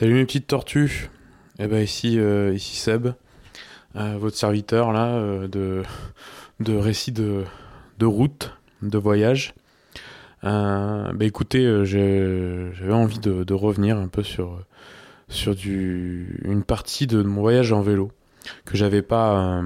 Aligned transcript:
Salut 0.00 0.14
mes 0.14 0.24
petites 0.24 0.46
tortues. 0.46 1.10
Eh 1.58 1.66
ben 1.66 1.82
ici, 1.82 2.18
euh, 2.18 2.54
ici 2.54 2.74
Seb, 2.74 3.08
euh, 3.96 4.16
votre 4.18 4.34
serviteur 4.34 4.92
là 4.92 5.08
euh, 5.08 5.46
de 5.46 5.82
de 6.58 6.74
récits 6.74 7.12
de 7.12 7.44
de 7.98 8.06
route, 8.06 8.56
de 8.80 8.96
voyage. 8.96 9.52
Bah 10.42 11.12
écoutez, 11.20 11.84
j'avais 11.84 12.94
envie 12.94 13.18
de, 13.18 13.44
de 13.44 13.52
revenir 13.52 13.98
un 13.98 14.08
peu 14.08 14.22
sur 14.22 14.64
sur 15.28 15.54
du 15.54 16.40
une 16.46 16.62
partie 16.62 17.06
de 17.06 17.22
mon 17.22 17.42
voyage 17.42 17.70
en 17.70 17.82
vélo 17.82 18.10
que 18.64 18.78
j'avais 18.78 19.02
pas 19.02 19.62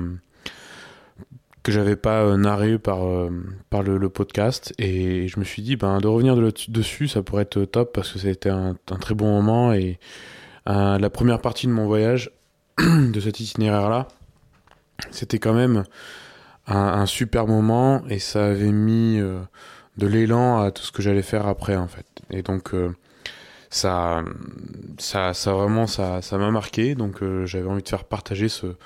que 1.64 1.72
j'avais 1.72 1.96
pas 1.96 2.20
euh, 2.20 2.36
narré 2.36 2.78
par 2.78 3.04
euh, 3.06 3.30
par 3.70 3.82
le, 3.82 4.08
podcast. 4.08 4.72
Et 4.78 5.26
je 5.26 5.40
me 5.40 5.44
suis 5.44 5.62
dit 5.62 5.76
ben 5.76 5.98
de 5.98 6.06
revenir 6.06 6.36
de- 6.36 6.52
dessus 6.68 7.08
ça 7.08 7.22
pourrait 7.22 7.42
être 7.42 7.64
top 7.64 7.92
parce 7.92 8.12
que 8.12 8.20
c'était 8.20 8.50
un, 8.50 8.76
un 8.90 8.96
très 8.96 9.14
bon 9.14 9.32
moment. 9.32 9.72
Et 9.72 9.98
euh, 10.68 10.98
la 10.98 11.10
première 11.10 11.40
partie 11.40 11.66
de 11.66 11.72
mon 11.72 11.86
voyage 11.86 12.30
de 12.78 13.18
cet 13.18 13.40
itinéraire 13.40 13.88
là 13.90 14.06
c'était 15.10 15.38
quand 15.38 15.54
même 15.54 15.84
un, 16.66 17.06
super 17.06 17.46
moment. 17.46 18.02
Et 18.08 18.18
ça 18.18 18.46
avait 18.46 18.70
mis 18.72 19.18
de 19.18 20.06
l'élan 20.06 20.62
à 20.62 20.70
tout 20.70 20.82
ce 20.82 20.92
que 20.92 21.02
j'allais 21.02 21.22
faire 21.22 21.46
après 21.46 21.76
en 21.76 21.88
fait. 21.88 22.06
Et 22.30 22.42
donc 22.42 22.72
ça 23.70 24.22
ça 24.98 25.34
ça 25.34 25.52
vraiment 25.52 25.86
ça 25.88 26.20
m'a 26.32 26.50
marqué. 26.50 26.94
Donc 26.94 27.22
j'avais 27.44 27.68
envie 27.68 27.82
de 27.82 27.88
faire 27.88 28.04
partager 28.04 28.48
ce 28.48 28.76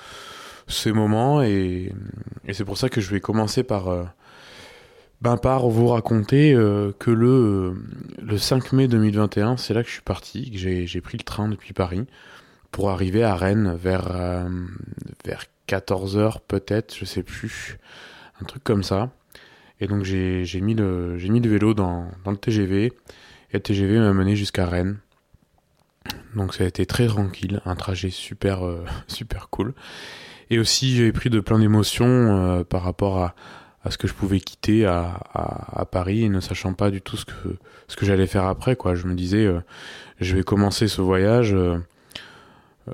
ces 0.69 0.93
moments 0.93 1.43
et, 1.43 1.93
c'est 2.53 2.65
pour 2.65 2.79
ça 2.79 2.89
que 2.89 3.01
je 3.01 3.11
vais 3.11 3.21
commencer 3.21 3.63
par 3.63 3.89
euh, 3.89 4.05
ben 5.21 5.37
par 5.37 5.69
vous 5.69 5.89
raconter 5.89 6.55
euh, 6.55 6.93
que 6.99 7.11
le 7.11 7.75
le 8.23 8.39
5 8.39 8.73
mai 8.73 8.89
2021 8.89 9.57
c'est 9.57 9.75
là 9.75 9.83
que 9.83 9.89
je 9.89 9.95
suis 9.95 10.03
parti 10.03 10.51
que 10.51 10.59
j'ai 10.59 11.01
pris 11.01 11.19
le 11.19 11.25
train 11.25 11.49
depuis 11.49 11.73
Paris 11.73 12.07
pour 12.71 12.91
arriver 12.91 13.23
à 13.23 13.35
Rennes 13.35 13.75
vers 13.75 14.09
euh, 14.15 14.49
vers 15.25 15.45
14h 15.69 16.39
peut-être 16.47 16.97
je 16.97 17.05
sais 17.05 17.23
plus 17.23 17.79
un 18.41 18.45
truc 18.45 18.63
comme 18.63 18.83
ça. 18.83 19.11
Et 19.81 19.87
donc 19.87 20.05
j'ai 20.05 20.61
mis 20.61 20.75
le 20.75 21.19
j'ai 21.19 21.29
mis 21.29 21.41
le 21.41 21.51
vélo 21.51 21.75
dans 21.75 22.11
dans 22.25 22.31
le 22.31 22.37
TGV 22.37 22.87
et 22.87 22.93
le 23.53 23.61
TGV 23.61 23.99
m'a 23.99 24.13
mené 24.13 24.37
jusqu'à 24.37 24.67
Rennes. 24.67 24.99
Donc 26.35 26.55
ça 26.55 26.65
a 26.65 26.67
été 26.67 26.87
très 26.87 27.07
tranquille 27.07 27.61
un 27.65 27.77
trajet 27.77 28.11
super 28.11 28.61
super 29.07 29.49
cool 29.51 29.75
et 30.51 30.59
aussi, 30.59 30.97
j'avais 30.97 31.13
pris 31.13 31.31
de 31.31 31.41
plein 31.41 31.59
d'émotions 31.59 32.07
euh, 32.07 32.65
par 32.65 32.83
rapport 32.83 33.19
à, 33.19 33.35
à 33.83 33.91
ce 33.91 33.99
que 33.99 34.09
je 34.09 34.15
pouvais 34.15 34.41
quitter 34.41 34.87
à, 34.87 35.21
à, 35.35 35.81
à 35.81 35.85
Paris 35.85 36.25
et 36.25 36.29
ne 36.29 36.41
sachant 36.41 36.73
pas 36.75 36.91
du 36.91 37.01
tout 37.01 37.17
ce 37.17 37.25
que, 37.25 37.57
ce 37.87 37.97
que 37.97 38.07
j'allais 38.07 38.27
faire 38.27 38.45
après. 38.45 38.77
Quoi. 38.77 38.95
Je 38.95 39.07
me 39.07 39.15
disais, 39.15 39.45
euh, 39.47 39.61
je 40.21 40.37
vais 40.37 40.43
commencer 40.43 40.89
ce 40.89 41.01
voyage, 41.01 41.55
euh, 41.55 41.79
euh, 42.89 42.93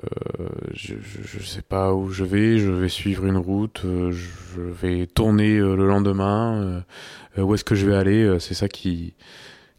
je, 0.73 0.95
je 1.23 1.43
sais 1.43 1.61
pas 1.61 1.93
où 1.93 2.09
je 2.09 2.23
vais, 2.23 2.57
je 2.57 2.69
vais 2.69 2.89
suivre 2.89 3.25
une 3.25 3.37
route, 3.37 3.81
euh, 3.85 4.11
je 4.11 4.61
vais 4.61 5.07
tourner 5.07 5.57
euh, 5.57 5.75
le 5.75 5.87
lendemain, 5.87 6.83
où 7.37 7.53
est-ce 7.53 7.63
que 7.63 7.75
je 7.75 7.85
vais 7.85 7.95
aller, 7.95 8.37
c'est 8.39 8.53
ça 8.53 8.67
qui, 8.69 9.13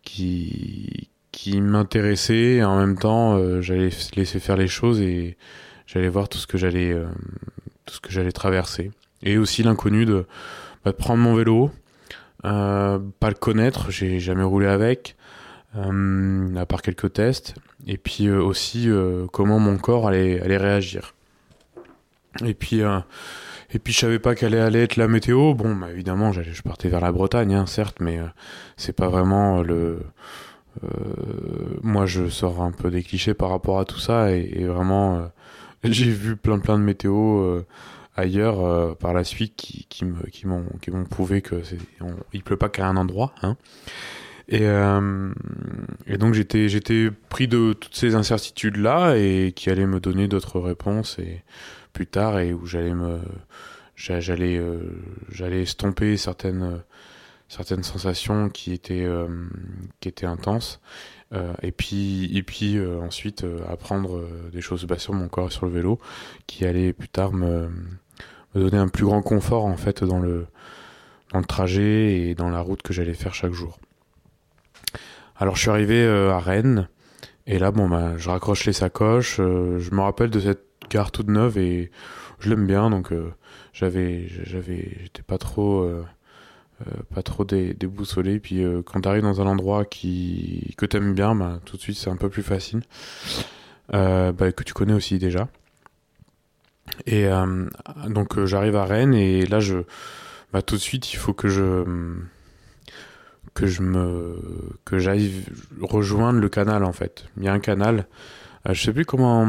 qui, 0.02 1.08
qui 1.32 1.60
m'intéressait 1.60 2.62
en 2.62 2.78
même 2.78 2.98
temps, 2.98 3.60
j'allais 3.62 3.90
laisser 4.14 4.40
faire 4.40 4.56
les 4.58 4.68
choses 4.68 5.00
et 5.00 5.38
j'allais 5.86 6.10
voir 6.10 6.28
tout 6.28 6.36
ce 6.36 6.46
que 6.46 6.58
j'allais 6.58 6.94
tout 7.86 7.94
ce 7.94 8.00
que 8.00 8.10
j'allais 8.10 8.32
traverser. 8.32 8.90
Et 9.22 9.38
aussi 9.38 9.62
l'inconnu 9.62 10.04
de, 10.04 10.26
bah, 10.84 10.92
prendre 10.92 11.22
mon 11.22 11.34
vélo 11.34 11.70
euh, 12.44 12.98
pas 13.18 13.28
le 13.28 13.34
connaître 13.34 13.90
j'ai 13.90 14.20
jamais 14.20 14.44
roulé 14.44 14.66
avec 14.66 15.16
euh, 15.76 16.54
à 16.56 16.66
part 16.66 16.82
quelques 16.82 17.12
tests. 17.12 17.54
Et 17.86 17.96
puis 17.96 18.26
euh, 18.26 18.40
aussi 18.40 18.88
euh, 18.88 19.26
comment 19.32 19.58
mon 19.58 19.78
corps 19.78 20.08
allait, 20.08 20.40
allait 20.40 20.56
réagir. 20.56 21.14
Et 22.44 22.54
puis 22.54 22.82
euh, 22.82 23.00
et 23.72 23.78
puis 23.78 23.92
je 23.92 23.98
savais 23.98 24.18
pas 24.18 24.34
quelle 24.34 24.54
allait 24.54 24.84
être 24.84 24.96
la 24.96 25.08
météo. 25.08 25.54
Bon 25.54 25.74
bah, 25.74 25.90
évidemment 25.90 26.32
je 26.32 26.62
partais 26.62 26.88
vers 26.88 27.00
la 27.00 27.12
Bretagne 27.12 27.54
hein, 27.54 27.66
certes 27.66 27.96
mais 28.00 28.18
euh, 28.18 28.26
c'est 28.76 28.94
pas 28.94 29.08
vraiment 29.08 29.62
le 29.62 30.00
moi 31.82 32.04
je 32.04 32.28
sors 32.28 32.60
un 32.60 32.70
peu 32.70 32.90
des 32.90 33.02
clichés 33.02 33.32
par 33.32 33.48
rapport 33.48 33.80
à 33.80 33.86
tout 33.86 33.98
ça 33.98 34.30
et, 34.30 34.46
et 34.56 34.66
vraiment 34.66 35.26
j'ai 35.84 36.10
vu 36.10 36.36
plein 36.36 36.58
plein 36.58 36.78
de 36.78 36.84
météos 36.84 37.40
euh, 37.40 37.66
ailleurs 38.16 38.60
euh, 38.64 38.94
par 38.94 39.12
la 39.12 39.24
suite 39.24 39.54
qui, 39.56 39.86
qui 39.88 40.04
me 40.04 40.22
qui 40.30 40.46
m'ont 40.46 40.64
qui 40.80 40.90
m'ont 40.90 41.04
prouvé 41.04 41.42
que 41.42 41.62
c'est 41.62 41.78
on, 42.00 42.14
il 42.32 42.42
pleut 42.42 42.56
pas 42.56 42.68
qu'à 42.68 42.86
un 42.86 42.96
endroit 42.96 43.34
hein. 43.42 43.56
et 44.48 44.62
euh, 44.66 45.32
et 46.06 46.18
donc 46.18 46.34
j'étais 46.34 46.68
j'étais 46.68 47.10
pris 47.28 47.48
de 47.48 47.72
toutes 47.72 47.94
ces 47.94 48.14
incertitudes 48.14 48.76
là 48.76 49.14
et 49.16 49.52
qui 49.54 49.70
allaient 49.70 49.86
me 49.86 50.00
donner 50.00 50.28
d'autres 50.28 50.60
réponses 50.60 51.18
et 51.18 51.42
plus 51.92 52.06
tard 52.06 52.38
et 52.38 52.52
où 52.52 52.66
j'allais 52.66 52.94
me 52.94 53.20
j'a- 53.96 54.20
j'allais 54.20 54.60
j'allais 55.30 55.62
estomper 55.62 56.16
certaines 56.16 56.82
certaines 57.48 57.82
sensations 57.84 58.48
qui 58.48 58.72
étaient 58.72 59.06
qui 60.00 60.08
étaient 60.08 60.26
intenses 60.26 60.80
euh, 61.36 61.52
et 61.62 61.72
puis 61.72 62.36
et 62.36 62.42
puis 62.42 62.78
euh, 62.78 63.00
ensuite 63.00 63.44
euh, 63.44 63.58
apprendre 63.68 64.22
des 64.52 64.60
choses 64.60 64.84
bah, 64.86 64.98
sur 64.98 65.12
mon 65.12 65.28
corps 65.28 65.48
et 65.48 65.50
sur 65.50 65.66
le 65.66 65.72
vélo 65.72 65.98
qui 66.46 66.64
allaient 66.64 66.92
plus 66.92 67.08
tard 67.08 67.32
me, 67.32 67.68
donner 68.54 68.78
un 68.78 68.88
plus 68.88 69.04
grand 69.04 69.22
confort 69.22 69.66
en 69.66 69.76
fait 69.76 70.02
dans 70.02 70.18
le 70.18 70.46
dans 71.32 71.38
le 71.38 71.44
trajet 71.44 72.18
et 72.18 72.34
dans 72.34 72.48
la 72.48 72.60
route 72.60 72.82
que 72.82 72.92
j'allais 72.92 73.14
faire 73.14 73.34
chaque 73.34 73.52
jour. 73.52 73.78
Alors 75.36 75.56
je 75.56 75.62
suis 75.62 75.70
arrivé 75.70 76.06
à 76.06 76.38
Rennes 76.38 76.88
et 77.46 77.58
là 77.58 77.70
bon 77.70 77.88
bah 77.88 78.16
je 78.16 78.30
raccroche 78.30 78.64
les 78.64 78.72
sacoches, 78.72 79.36
je 79.36 79.94
me 79.94 80.00
rappelle 80.00 80.30
de 80.30 80.40
cette 80.40 80.64
gare 80.88 81.10
toute 81.10 81.28
neuve 81.28 81.58
et 81.58 81.90
je 82.38 82.48
l'aime 82.48 82.66
bien 82.66 82.88
donc 82.88 83.12
j'avais 83.74 84.28
j'avais 84.44 84.96
j'étais 85.02 85.22
pas 85.22 85.36
trop 85.36 85.86
pas 87.14 87.22
trop 87.22 87.44
dé, 87.44 87.74
déboussolé. 87.74 88.38
Puis 88.38 88.62
euh, 88.62 88.82
quand 88.82 89.00
t'arrives 89.02 89.22
dans 89.22 89.40
un 89.40 89.46
endroit 89.46 89.84
qui 89.84 90.74
que 90.76 90.86
t'aimes 90.86 91.14
bien 91.14 91.34
bah, 91.34 91.60
tout 91.64 91.76
de 91.76 91.82
suite 91.82 91.96
c'est 91.96 92.10
un 92.10 92.16
peu 92.16 92.28
plus 92.28 92.42
facile. 92.42 92.82
Euh, 93.94 94.32
bah, 94.32 94.52
que 94.52 94.64
tu 94.64 94.74
connais 94.74 94.92
aussi 94.92 95.18
déjà. 95.18 95.48
Et 97.06 97.26
euh, 97.26 97.66
donc 98.08 98.38
euh, 98.38 98.46
j'arrive 98.46 98.76
à 98.76 98.84
Rennes 98.84 99.14
et 99.14 99.46
là 99.46 99.60
je 99.60 99.78
bah, 100.52 100.62
tout 100.62 100.76
de 100.76 100.80
suite 100.80 101.12
il 101.12 101.16
faut 101.16 101.32
que 101.32 101.48
je 101.48 101.84
que 103.54 103.66
je 103.66 103.82
me 103.82 104.38
que 104.84 104.98
j'aille 104.98 105.44
rejoindre 105.80 106.40
le 106.40 106.48
canal 106.48 106.84
en 106.84 106.92
fait. 106.92 107.26
Il 107.36 107.44
y 107.44 107.48
a 107.48 107.52
un 107.52 107.60
canal. 107.60 108.06
Euh, 108.68 108.74
je 108.74 108.82
sais 108.82 108.92
plus 108.92 109.04
comment 109.04 109.46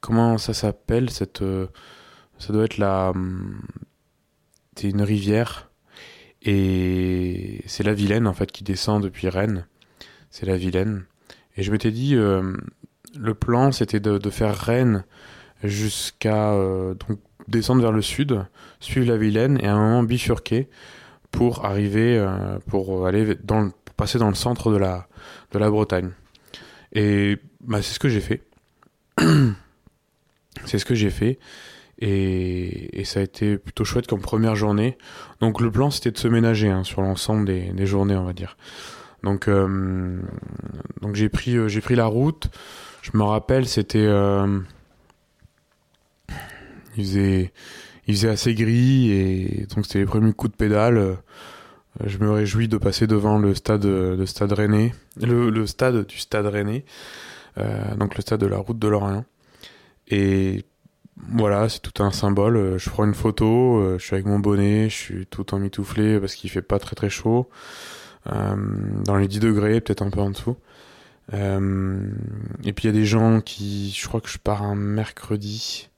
comment 0.00 0.38
ça 0.38 0.54
s'appelle 0.54 1.10
cette 1.10 1.42
euh, 1.42 1.66
ça 2.38 2.52
doit 2.52 2.64
être 2.64 2.78
la 2.78 3.10
hum, 3.10 3.60
c'est 4.76 4.90
une 4.90 5.02
rivière 5.02 5.67
et 6.50 7.60
c'est 7.66 7.82
la 7.82 7.92
Vilaine 7.92 8.26
en 8.26 8.32
fait 8.32 8.50
qui 8.50 8.64
descend 8.64 9.02
depuis 9.02 9.28
Rennes. 9.28 9.66
C'est 10.30 10.46
la 10.46 10.56
Vilaine. 10.56 11.04
Et 11.58 11.62
je 11.62 11.70
m'étais 11.70 11.90
dit 11.90 12.14
euh, 12.14 12.56
le 13.18 13.34
plan 13.34 13.70
c'était 13.70 14.00
de, 14.00 14.30
faire 14.30 14.56
Rennes 14.56 15.04
jusqu'à 15.62 16.52
euh, 16.52 16.94
descendre 17.48 17.82
vers 17.82 17.92
le 17.92 18.00
sud 18.00 18.46
suivre 18.80 19.06
la 19.06 19.18
Vilaine 19.18 19.58
et 19.62 19.66
à 19.66 19.74
un 19.74 19.78
moment 19.78 20.02
bifurquer 20.02 20.70
pour 21.32 21.66
arriver 21.66 22.16
euh, 22.16 22.58
pour 22.66 23.06
aller 23.06 23.34
dans 23.44 23.68
passer 23.98 24.18
dans 24.18 24.30
le 24.30 24.34
centre 24.34 24.72
de 24.72 24.78
la 24.78 25.06
de 25.52 25.58
la 25.58 25.68
Bretagne. 25.68 26.12
Et 26.94 27.36
bah, 27.60 27.82
c'est 27.82 27.92
ce 27.92 27.98
que 27.98 28.08
j'ai 28.08 28.22
fait. 28.22 28.40
C'est 30.64 30.78
ce 30.80 30.84
que 30.84 30.96
j'ai 30.96 31.10
fait 31.10 31.38
et, 31.98 33.00
et 33.00 33.04
ça 33.04 33.20
a 33.20 33.22
été 33.22 33.58
plutôt 33.58 33.84
chouette 33.84 34.06
comme 34.06 34.20
première 34.20 34.54
journée. 34.54 34.96
Donc 35.40 35.60
le 35.60 35.70
plan 35.70 35.90
c'était 35.90 36.10
de 36.10 36.18
se 36.18 36.28
ménager 36.28 36.68
hein, 36.68 36.84
sur 36.84 37.02
l'ensemble 37.02 37.44
des, 37.46 37.72
des 37.72 37.86
journées 37.86 38.16
on 38.16 38.24
va 38.24 38.32
dire. 38.32 38.56
Donc 39.22 39.48
euh, 39.48 40.20
donc 41.02 41.14
j'ai 41.14 41.28
pris 41.28 41.56
euh, 41.56 41.68
j'ai 41.68 41.80
pris 41.80 41.94
la 41.96 42.06
route. 42.06 42.48
Je 43.02 43.10
me 43.16 43.22
rappelle 43.22 43.66
c'était 43.66 44.06
euh, 44.06 44.60
il 46.96 47.04
faisait 47.04 47.52
il 48.06 48.14
faisait 48.14 48.28
assez 48.30 48.54
gris 48.54 49.10
et 49.10 49.66
donc 49.74 49.86
c'était 49.86 50.00
les 50.00 50.06
premiers 50.06 50.32
coups 50.32 50.52
de 50.52 50.56
pédale. 50.56 50.98
Euh, 50.98 51.14
Je 52.04 52.18
me 52.18 52.30
réjouis 52.30 52.68
de 52.68 52.78
passer 52.78 53.08
devant 53.08 53.38
le 53.38 53.54
stade 53.56 53.80
de 53.82 54.24
stade 54.24 54.52
Rennais, 54.52 54.94
le, 55.20 55.50
le 55.50 55.66
stade 55.66 56.06
du 56.06 56.18
stade 56.18 56.46
Rennais, 56.46 56.84
euh, 57.56 57.96
donc 57.96 58.14
le 58.14 58.22
stade 58.22 58.40
de 58.40 58.46
la 58.46 58.58
route 58.58 58.78
de 58.78 58.86
Lorient. 58.86 59.24
Et 60.06 60.64
voilà, 61.26 61.68
c'est 61.68 61.80
tout 61.80 62.02
un 62.02 62.10
symbole. 62.10 62.56
Euh, 62.56 62.78
Je 62.78 62.90
prends 62.90 63.04
une 63.04 63.14
photo, 63.14 63.78
euh, 63.78 63.98
je 63.98 64.04
suis 64.04 64.14
avec 64.14 64.26
mon 64.26 64.38
bonnet, 64.38 64.88
je 64.88 64.94
suis 64.94 65.26
tout 65.26 65.54
en 65.54 65.58
mitouflé 65.58 66.20
parce 66.20 66.34
qu'il 66.34 66.50
fait 66.50 66.62
pas 66.62 66.78
très 66.78 66.96
très 66.96 67.10
chaud. 67.10 67.48
Euh, 68.32 68.56
dans 69.04 69.16
les 69.16 69.28
10 69.28 69.40
degrés, 69.40 69.80
peut-être 69.80 70.02
un 70.02 70.10
peu 70.10 70.20
en 70.20 70.30
dessous. 70.30 70.56
Et 71.32 72.72
puis 72.72 72.84
il 72.84 72.86
y 72.86 72.88
a 72.88 72.92
des 72.92 73.04
gens 73.04 73.40
qui, 73.40 73.90
je 73.90 74.06
crois 74.08 74.20
que 74.20 74.28
je 74.28 74.38
pars 74.38 74.62
un 74.62 74.74
mercredi. 74.74 75.90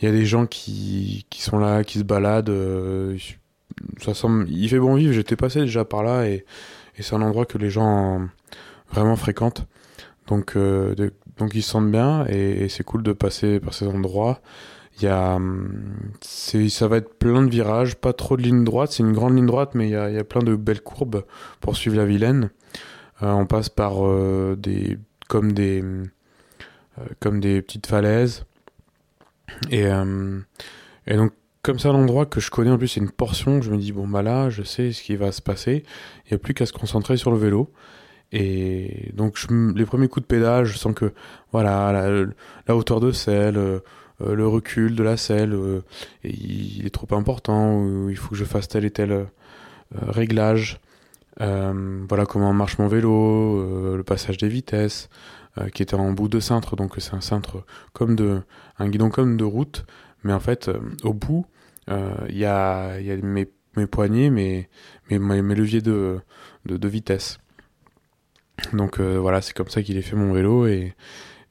Il 0.00 0.04
y 0.04 0.08
a 0.08 0.12
des 0.12 0.26
gens 0.26 0.46
qui, 0.46 1.26
qui 1.30 1.42
sont 1.42 1.58
là, 1.58 1.82
qui 1.84 1.98
se 1.98 2.04
baladent. 2.04 2.52
ça 4.00 4.14
semble, 4.14 4.48
il 4.50 4.68
fait 4.68 4.78
bon 4.78 4.94
vivre. 4.94 5.12
J'étais 5.12 5.36
passé 5.36 5.60
déjà 5.60 5.84
par 5.84 6.04
là 6.04 6.26
et 6.28 6.44
c'est 7.00 7.14
un 7.14 7.22
endroit 7.22 7.46
que 7.46 7.58
les 7.58 7.70
gens 7.70 8.28
vraiment 8.92 9.16
fréquentent. 9.16 9.66
Donc, 10.28 10.56
donc 11.38 11.54
ils 11.54 11.62
se 11.62 11.70
sentent 11.70 11.90
bien 11.90 12.26
et, 12.26 12.68
c'est 12.68 12.84
cool 12.84 13.02
de 13.02 13.12
passer 13.12 13.60
par 13.60 13.74
ces 13.74 13.86
endroits. 13.86 14.40
Y 15.00 15.06
a, 15.06 15.36
hum, 15.36 15.70
ça 16.20 16.88
va 16.88 16.96
être 16.96 17.14
plein 17.18 17.42
de 17.42 17.50
virages, 17.50 17.94
pas 17.96 18.12
trop 18.12 18.36
de 18.36 18.42
lignes 18.42 18.64
droites. 18.64 18.92
C'est 18.92 19.02
une 19.02 19.12
grande 19.12 19.36
ligne 19.36 19.46
droite, 19.46 19.70
mais 19.74 19.88
il 19.88 19.92
y 19.92 19.96
a, 19.96 20.24
plein 20.24 20.42
de 20.42 20.56
belles 20.56 20.82
courbes 20.82 21.24
pour 21.60 21.76
suivre 21.76 21.96
la 21.96 22.04
Vilaine. 22.04 22.50
on 23.20 23.46
passe 23.46 23.68
par 23.68 23.94
des, 24.56 24.98
comme 25.28 25.52
des, 25.52 25.84
comme 27.20 27.40
des 27.40 27.62
petites 27.62 27.86
falaises. 27.86 28.44
Et, 29.70 29.86
et 31.06 31.16
donc 31.16 31.32
comme 31.62 31.78
c'est 31.78 31.88
un 31.88 31.94
endroit 31.94 32.24
que 32.26 32.40
je 32.40 32.50
connais 32.50 32.70
en 32.70 32.78
plus, 32.78 32.88
c'est 32.88 33.00
une 33.00 33.10
portion, 33.10 33.60
je 33.60 33.70
me 33.70 33.76
dis, 33.76 33.92
bon 33.92 34.08
bah 34.08 34.22
là, 34.22 34.48
je 34.48 34.62
sais 34.62 34.90
ce 34.92 35.02
qui 35.02 35.16
va 35.16 35.32
se 35.32 35.42
passer, 35.42 35.84
il 36.24 36.32
n'y 36.32 36.34
a 36.34 36.38
plus 36.38 36.54
qu'à 36.54 36.66
se 36.66 36.72
concentrer 36.72 37.16
sur 37.16 37.30
le 37.30 37.36
vélo. 37.36 37.70
Et 38.32 39.10
donc 39.14 39.38
les 39.50 39.86
premiers 39.86 40.08
coups 40.08 40.24
de 40.24 40.28
pédale, 40.28 40.64
je 40.64 40.76
sens 40.76 40.94
que 40.94 41.12
voilà, 41.52 41.92
la, 42.66 42.76
hauteur 42.76 43.00
de 43.00 43.10
selle, 43.10 43.56
euh, 43.56 43.80
euh, 44.20 44.34
le 44.34 44.46
recul 44.46 44.94
de 44.94 45.02
la 45.02 45.16
selle, 45.16 45.54
euh, 45.54 45.80
il 46.24 46.84
est 46.86 46.94
trop 46.94 47.14
important, 47.16 48.08
il 48.08 48.16
faut 48.16 48.30
que 48.30 48.36
je 48.36 48.44
fasse 48.44 48.68
tel 48.68 48.84
et 48.84 48.90
tel 48.90 49.26
réglage. 49.92 50.80
voilà 51.38 52.26
comment 52.26 52.52
marche 52.52 52.78
mon 52.78 52.88
vélo, 52.88 53.96
le 53.96 54.02
passage 54.04 54.36
des 54.36 54.48
vitesses, 54.48 55.08
qui 55.72 55.82
était 55.82 55.94
en 55.94 56.12
bout 56.12 56.28
de 56.28 56.40
cintre, 56.40 56.76
donc 56.76 56.94
c'est 56.98 57.14
un 57.14 57.20
cintre 57.20 57.64
comme 57.94 58.14
de, 58.14 58.42
un 58.78 58.88
guidon 58.88 59.08
comme 59.10 59.36
de 59.36 59.44
route, 59.44 59.86
mais 60.24 60.32
en 60.32 60.40
fait, 60.40 60.70
au 61.04 61.14
bout, 61.14 61.46
il 61.88 62.36
y 62.36 62.44
a, 62.44 62.98
mes, 63.22 63.48
mes 63.76 63.86
poignées, 63.86 64.28
mes, 64.28 64.68
mes, 65.10 65.18
mes 65.18 65.54
leviers 65.54 65.80
de, 65.80 66.20
de, 66.66 66.76
de 66.76 66.88
vitesse. 66.88 67.38
Donc 68.72 69.00
euh, 69.00 69.18
voilà, 69.18 69.40
c'est 69.40 69.54
comme 69.54 69.68
ça 69.68 69.82
qu'il 69.82 69.96
est 69.96 70.02
fait 70.02 70.16
mon 70.16 70.32
vélo 70.32 70.66
et, 70.66 70.94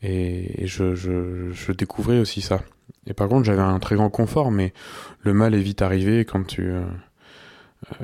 et, 0.02 0.68
je, 0.68 0.96
je, 0.96 1.72
découvrais 1.72 2.20
aussi 2.20 2.42
ça. 2.42 2.62
Et 3.06 3.14
par 3.14 3.28
contre, 3.28 3.46
j'avais 3.46 3.62
un 3.62 3.80
très 3.80 3.96
grand 3.96 4.10
confort, 4.10 4.52
mais 4.52 4.74
le 5.22 5.34
mal 5.34 5.56
est 5.56 5.62
vite 5.62 5.82
arrivé 5.82 6.26
quand 6.26 6.46
tu, 6.46 6.72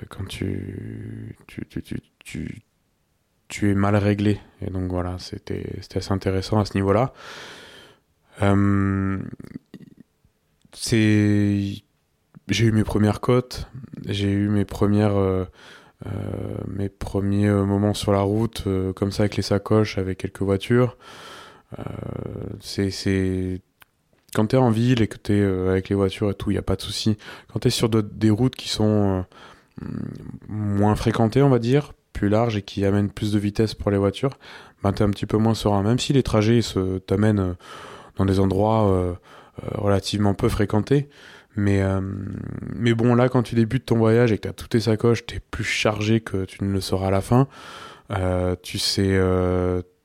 quand 0.09 0.25
tu, 0.27 1.35
tu, 1.47 1.65
tu, 1.65 2.01
tu, 2.23 2.61
tu, 3.47 3.69
es 3.69 3.75
mal 3.75 3.95
réglé. 3.95 4.39
Et 4.61 4.69
donc 4.69 4.89
voilà, 4.89 5.17
c'était 5.19 5.79
assez 5.95 6.11
intéressant 6.11 6.59
à 6.59 6.65
ce 6.65 6.75
niveau-là. 6.75 7.13
Euh, 8.41 9.19
c'est 10.73 11.83
j'ai 12.49 12.65
eu 12.65 12.71
mes 12.71 12.83
premières 12.83 13.21
cotes, 13.21 13.69
j'ai 14.05 14.31
eu 14.31 14.49
mes 14.49 14.65
premières 14.65 15.15
euh, 15.15 15.45
euh, 15.45 15.45
mes 16.67 16.89
premiers 16.89 17.47
euh, 17.47 17.65
moments 17.65 17.93
sur 17.93 18.11
la 18.11 18.21
route 18.21 18.67
comme 18.95 19.11
ça 19.11 19.23
avec 19.23 19.35
les 19.35 19.43
sacoches, 19.43 19.97
avec 19.97 20.17
quelques 20.19 20.41
voitures. 20.41 20.97
c'est 22.59 23.61
quand 24.35 24.47
t'es 24.47 24.57
en 24.57 24.71
ville 24.71 25.01
et 25.01 25.07
que 25.07 25.17
t'es 25.17 25.41
avec 25.41 25.89
les 25.89 25.95
voitures 25.95 26.31
et 26.31 26.33
tout, 26.33 26.49
il 26.49 26.55
y 26.55 26.57
a 26.57 26.63
pas 26.63 26.75
de 26.75 26.81
souci. 26.81 27.17
Quand 27.51 27.59
t'es 27.59 27.69
sur 27.69 27.87
des 27.89 28.29
routes 28.31 28.55
qui 28.55 28.69
sont 28.69 29.25
moins 30.47 30.95
fréquentées, 30.95 31.43
on 31.43 31.49
va 31.49 31.59
dire, 31.59 31.93
plus 32.13 32.29
larges 32.29 32.57
et 32.57 32.63
qui 32.63 32.83
amènent 32.83 33.11
plus 33.11 33.31
de 33.31 33.39
vitesse 33.39 33.75
pour 33.75 33.91
les 33.91 33.97
voitures, 33.97 34.37
ben 34.81 34.91
t'es 34.91 35.03
un 35.03 35.11
petit 35.11 35.27
peu 35.27 35.37
moins 35.37 35.53
serein. 35.53 35.83
Même 35.83 35.99
si 35.99 36.13
les 36.13 36.23
trajets 36.23 36.61
t'amènent 37.05 37.55
dans 38.15 38.25
des 38.25 38.39
endroits 38.39 38.89
euh, 39.61 39.75
relativement 39.75 40.33
peu 40.33 40.49
fréquenté. 40.49 41.09
Mais, 41.55 41.81
euh, 41.81 42.01
mais 42.75 42.93
bon, 42.93 43.15
là, 43.15 43.29
quand 43.29 43.43
tu 43.43 43.55
débutes 43.55 43.85
ton 43.85 43.97
voyage 43.97 44.31
et 44.31 44.37
que 44.37 44.43
tu 44.43 44.47
as 44.47 44.53
toutes 44.53 44.69
tes 44.69 44.79
sacoches, 44.79 45.25
tu 45.25 45.35
es 45.35 45.39
plus 45.39 45.63
chargé 45.63 46.19
que 46.21 46.45
tu 46.45 46.63
ne 46.63 46.71
le 46.71 46.81
seras 46.81 47.07
à 47.07 47.11
la 47.11 47.21
fin. 47.21 47.47
Euh, 48.11 48.55
tu 48.61 48.79
sais 48.79 49.19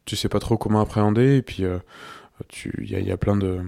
tu 0.05 0.17
sais 0.17 0.31
pas 0.31 0.39
trop 0.39 0.57
comment 0.57 0.81
appréhender 0.81 1.37
et 1.37 1.43
puis 1.43 1.65
il 1.65 2.91
y 2.91 2.95
a, 2.95 3.01
y 3.01 3.13
a, 3.13 3.17
plein 3.19 3.37
de 3.37 3.61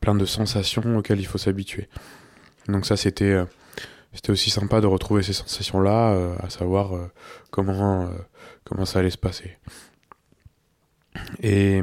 plein 0.00 0.14
de 0.14 0.24
sensations 0.24 0.96
auxquelles 0.96 1.18
il 1.18 1.26
faut 1.26 1.38
s'habituer 1.38 1.88
donc 2.68 2.86
ça 2.86 2.96
c'était 2.96 3.36
c'était 4.12 4.30
aussi 4.30 4.50
sympa 4.50 4.80
de 4.80 4.86
retrouver 4.86 5.24
ces 5.24 5.32
sensations 5.32 5.80
là 5.80 6.36
à 6.38 6.50
savoir 6.50 6.92
comment 7.50 8.08
comment 8.62 8.84
ça 8.84 9.00
allait 9.00 9.10
se 9.10 9.18
passer 9.18 9.56
et 11.42 11.80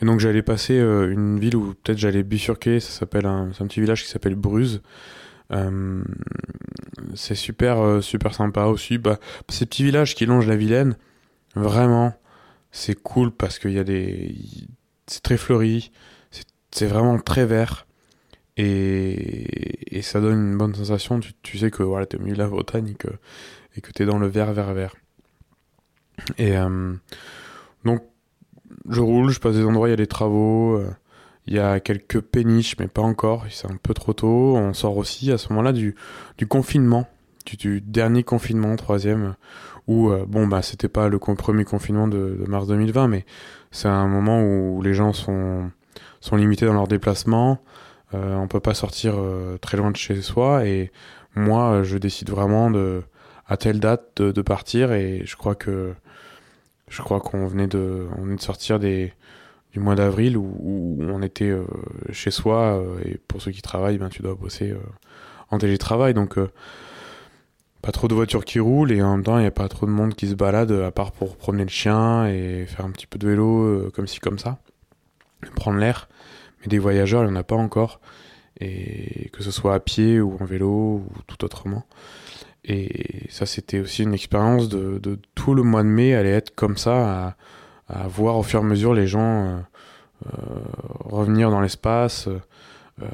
et 0.00 0.04
donc 0.04 0.20
j'allais 0.20 0.42
passer 0.42 0.78
euh, 0.78 1.10
une 1.10 1.38
ville 1.38 1.56
où 1.56 1.74
peut-être 1.74 1.98
j'allais 1.98 2.22
bifurquer, 2.22 2.80
ça 2.80 2.90
s'appelle 2.90 3.26
un, 3.26 3.50
un 3.58 3.66
petit 3.66 3.80
village 3.80 4.04
qui 4.04 4.08
s'appelle 4.08 4.36
Bruze. 4.36 4.82
Euh, 5.50 6.02
c'est 7.14 7.34
super 7.34 7.80
euh, 7.80 8.00
super 8.00 8.34
sympa 8.34 8.64
aussi. 8.64 8.98
Bah, 8.98 9.18
ces 9.48 9.66
petits 9.66 9.84
villages 9.84 10.14
qui 10.14 10.26
longent 10.26 10.46
la 10.46 10.56
Vilaine, 10.56 10.96
vraiment, 11.56 12.14
c'est 12.70 12.94
cool 12.94 13.32
parce 13.32 13.58
qu'il 13.58 13.72
y 13.72 13.78
a 13.78 13.84
des, 13.84 14.34
c'est 15.06 15.22
très 15.22 15.36
fleuri, 15.36 15.90
c'est 16.70 16.86
vraiment 16.86 17.18
très 17.18 17.46
vert 17.46 17.86
et, 18.56 19.96
et 19.96 20.02
ça 20.02 20.20
donne 20.20 20.52
une 20.52 20.58
bonne 20.58 20.74
sensation. 20.74 21.18
Tu, 21.42 21.58
sais 21.58 21.70
que 21.70 21.82
voilà, 21.82 22.06
t'es 22.06 22.18
au 22.18 22.20
milieu 22.20 22.34
de 22.34 22.42
la 22.42 22.48
Bretagne 22.48 22.90
et 22.90 22.94
que 22.94 23.08
et 23.76 23.80
que 23.80 23.90
t'es 23.90 24.04
dans 24.04 24.18
le 24.18 24.28
vert 24.28 24.52
vert 24.52 24.74
vert. 24.74 24.94
Et 26.36 26.52
donc 26.54 27.00
je 28.88 29.00
roule, 29.00 29.30
je 29.30 29.40
passe 29.40 29.56
des 29.56 29.64
endroits, 29.64 29.88
il 29.88 29.90
y 29.90 29.94
a 29.94 29.96
des 29.96 30.06
travaux, 30.06 30.76
euh, 30.76 30.90
il 31.48 31.54
y 31.54 31.58
a 31.58 31.80
quelques 31.80 32.20
péniches, 32.20 32.76
mais 32.78 32.88
pas 32.88 33.00
encore, 33.00 33.46
c'est 33.48 33.70
un 33.70 33.76
peu 33.82 33.94
trop 33.94 34.12
tôt. 34.12 34.54
On 34.56 34.74
sort 34.74 34.98
aussi 34.98 35.32
à 35.32 35.38
ce 35.38 35.48
moment-là 35.50 35.72
du, 35.72 35.94
confinement, 36.46 37.08
du, 37.58 37.80
dernier 37.80 38.22
confinement, 38.22 38.76
troisième, 38.76 39.34
où, 39.86 40.10
euh, 40.10 40.26
bon, 40.28 40.46
bah, 40.46 40.60
c'était 40.60 40.88
pas 40.88 41.08
le 41.08 41.18
premier 41.18 41.64
confinement 41.64 42.06
de, 42.06 42.44
mars 42.46 42.66
2020, 42.66 43.08
mais 43.08 43.24
c'est 43.70 43.88
un 43.88 44.06
moment 44.08 44.42
où 44.42 44.82
les 44.82 44.92
gens 44.92 45.14
sont, 45.14 45.70
sont 46.20 46.36
limités 46.36 46.66
dans 46.66 46.74
leurs 46.74 46.86
déplacements, 46.86 47.62
euh, 48.12 48.36
on 48.36 48.46
peut 48.46 48.60
pas 48.60 48.74
sortir 48.74 49.14
euh, 49.16 49.56
très 49.56 49.78
loin 49.78 49.90
de 49.90 49.96
chez 49.96 50.20
soi, 50.20 50.66
et 50.66 50.92
moi, 51.34 51.82
je 51.82 51.96
décide 51.96 52.28
vraiment 52.28 52.70
de, 52.70 53.02
à 53.46 53.56
telle 53.56 53.80
date 53.80 54.20
de 54.20 54.42
partir, 54.42 54.92
et 54.92 55.22
je 55.24 55.36
crois 55.36 55.54
que 55.54 55.94
je 56.90 57.02
crois 57.02 57.20
qu'on 57.20 57.46
venait 57.46 57.66
de, 57.66 58.06
on 58.16 58.26
de 58.26 58.40
sortir 58.40 58.78
des, 58.78 59.12
du 59.72 59.80
mois 59.80 59.94
d'avril 59.94 60.36
où, 60.36 60.98
on 61.00 61.22
était 61.22 61.50
euh, 61.50 61.64
chez 62.12 62.30
soi 62.30 62.78
euh, 62.78 62.98
et 63.04 63.18
pour 63.28 63.42
ceux 63.42 63.50
qui 63.50 63.62
travaillent, 63.62 63.98
ben 63.98 64.08
tu 64.08 64.22
dois 64.22 64.34
bosser 64.34 64.70
euh, 64.70 64.78
en 65.50 65.58
télétravail, 65.58 66.14
donc 66.14 66.38
pas 67.82 67.92
trop 67.92 68.08
de 68.08 68.14
voitures 68.14 68.44
qui 68.44 68.60
roulent 68.60 68.92
et 68.92 69.02
en 69.02 69.16
même 69.16 69.24
temps 69.24 69.38
il 69.38 69.42
n'y 69.42 69.46
a 69.46 69.52
pas 69.52 69.68
trop 69.68 69.86
de 69.86 69.90
monde 69.90 70.14
qui 70.14 70.28
se 70.28 70.34
balade 70.34 70.72
à 70.72 70.90
part 70.90 71.12
pour 71.12 71.36
promener 71.36 71.64
le 71.64 71.70
chien 71.70 72.26
et 72.26 72.66
faire 72.66 72.84
un 72.84 72.90
petit 72.90 73.06
peu 73.06 73.18
de 73.18 73.26
vélo 73.26 73.90
comme 73.94 74.06
ci 74.06 74.20
comme 74.20 74.38
ça, 74.38 74.58
prendre 75.54 75.78
l'air. 75.78 76.08
Mais 76.60 76.66
des 76.66 76.78
voyageurs 76.78 77.22
il 77.22 77.26
n'y 77.28 77.32
en 77.32 77.36
a 77.36 77.44
pas 77.44 77.56
encore 77.56 78.00
et 78.60 79.30
que 79.32 79.42
ce 79.42 79.50
soit 79.50 79.74
à 79.74 79.80
pied 79.80 80.20
ou 80.20 80.36
en 80.40 80.44
vélo 80.44 80.68
ou 80.68 81.08
tout 81.26 81.44
autrement. 81.44 81.86
Et 82.64 83.26
ça, 83.30 83.46
c'était 83.46 83.80
aussi 83.80 84.02
une 84.02 84.14
expérience 84.14 84.68
de, 84.68 85.18
tout 85.34 85.54
le 85.54 85.62
mois 85.62 85.82
de 85.82 85.88
mai 85.88 86.14
allait 86.14 86.30
être 86.30 86.54
comme 86.54 86.76
ça, 86.76 87.36
à, 87.88 88.08
voir 88.08 88.36
au 88.36 88.42
fur 88.42 88.60
et 88.60 88.62
à 88.62 88.66
mesure 88.66 88.92
les 88.92 89.06
gens 89.06 89.46
euh, 89.46 89.58
euh 90.26 90.60
revenir 91.04 91.50
dans 91.50 91.60
l'espace 91.60 92.28
euh, 92.28 93.06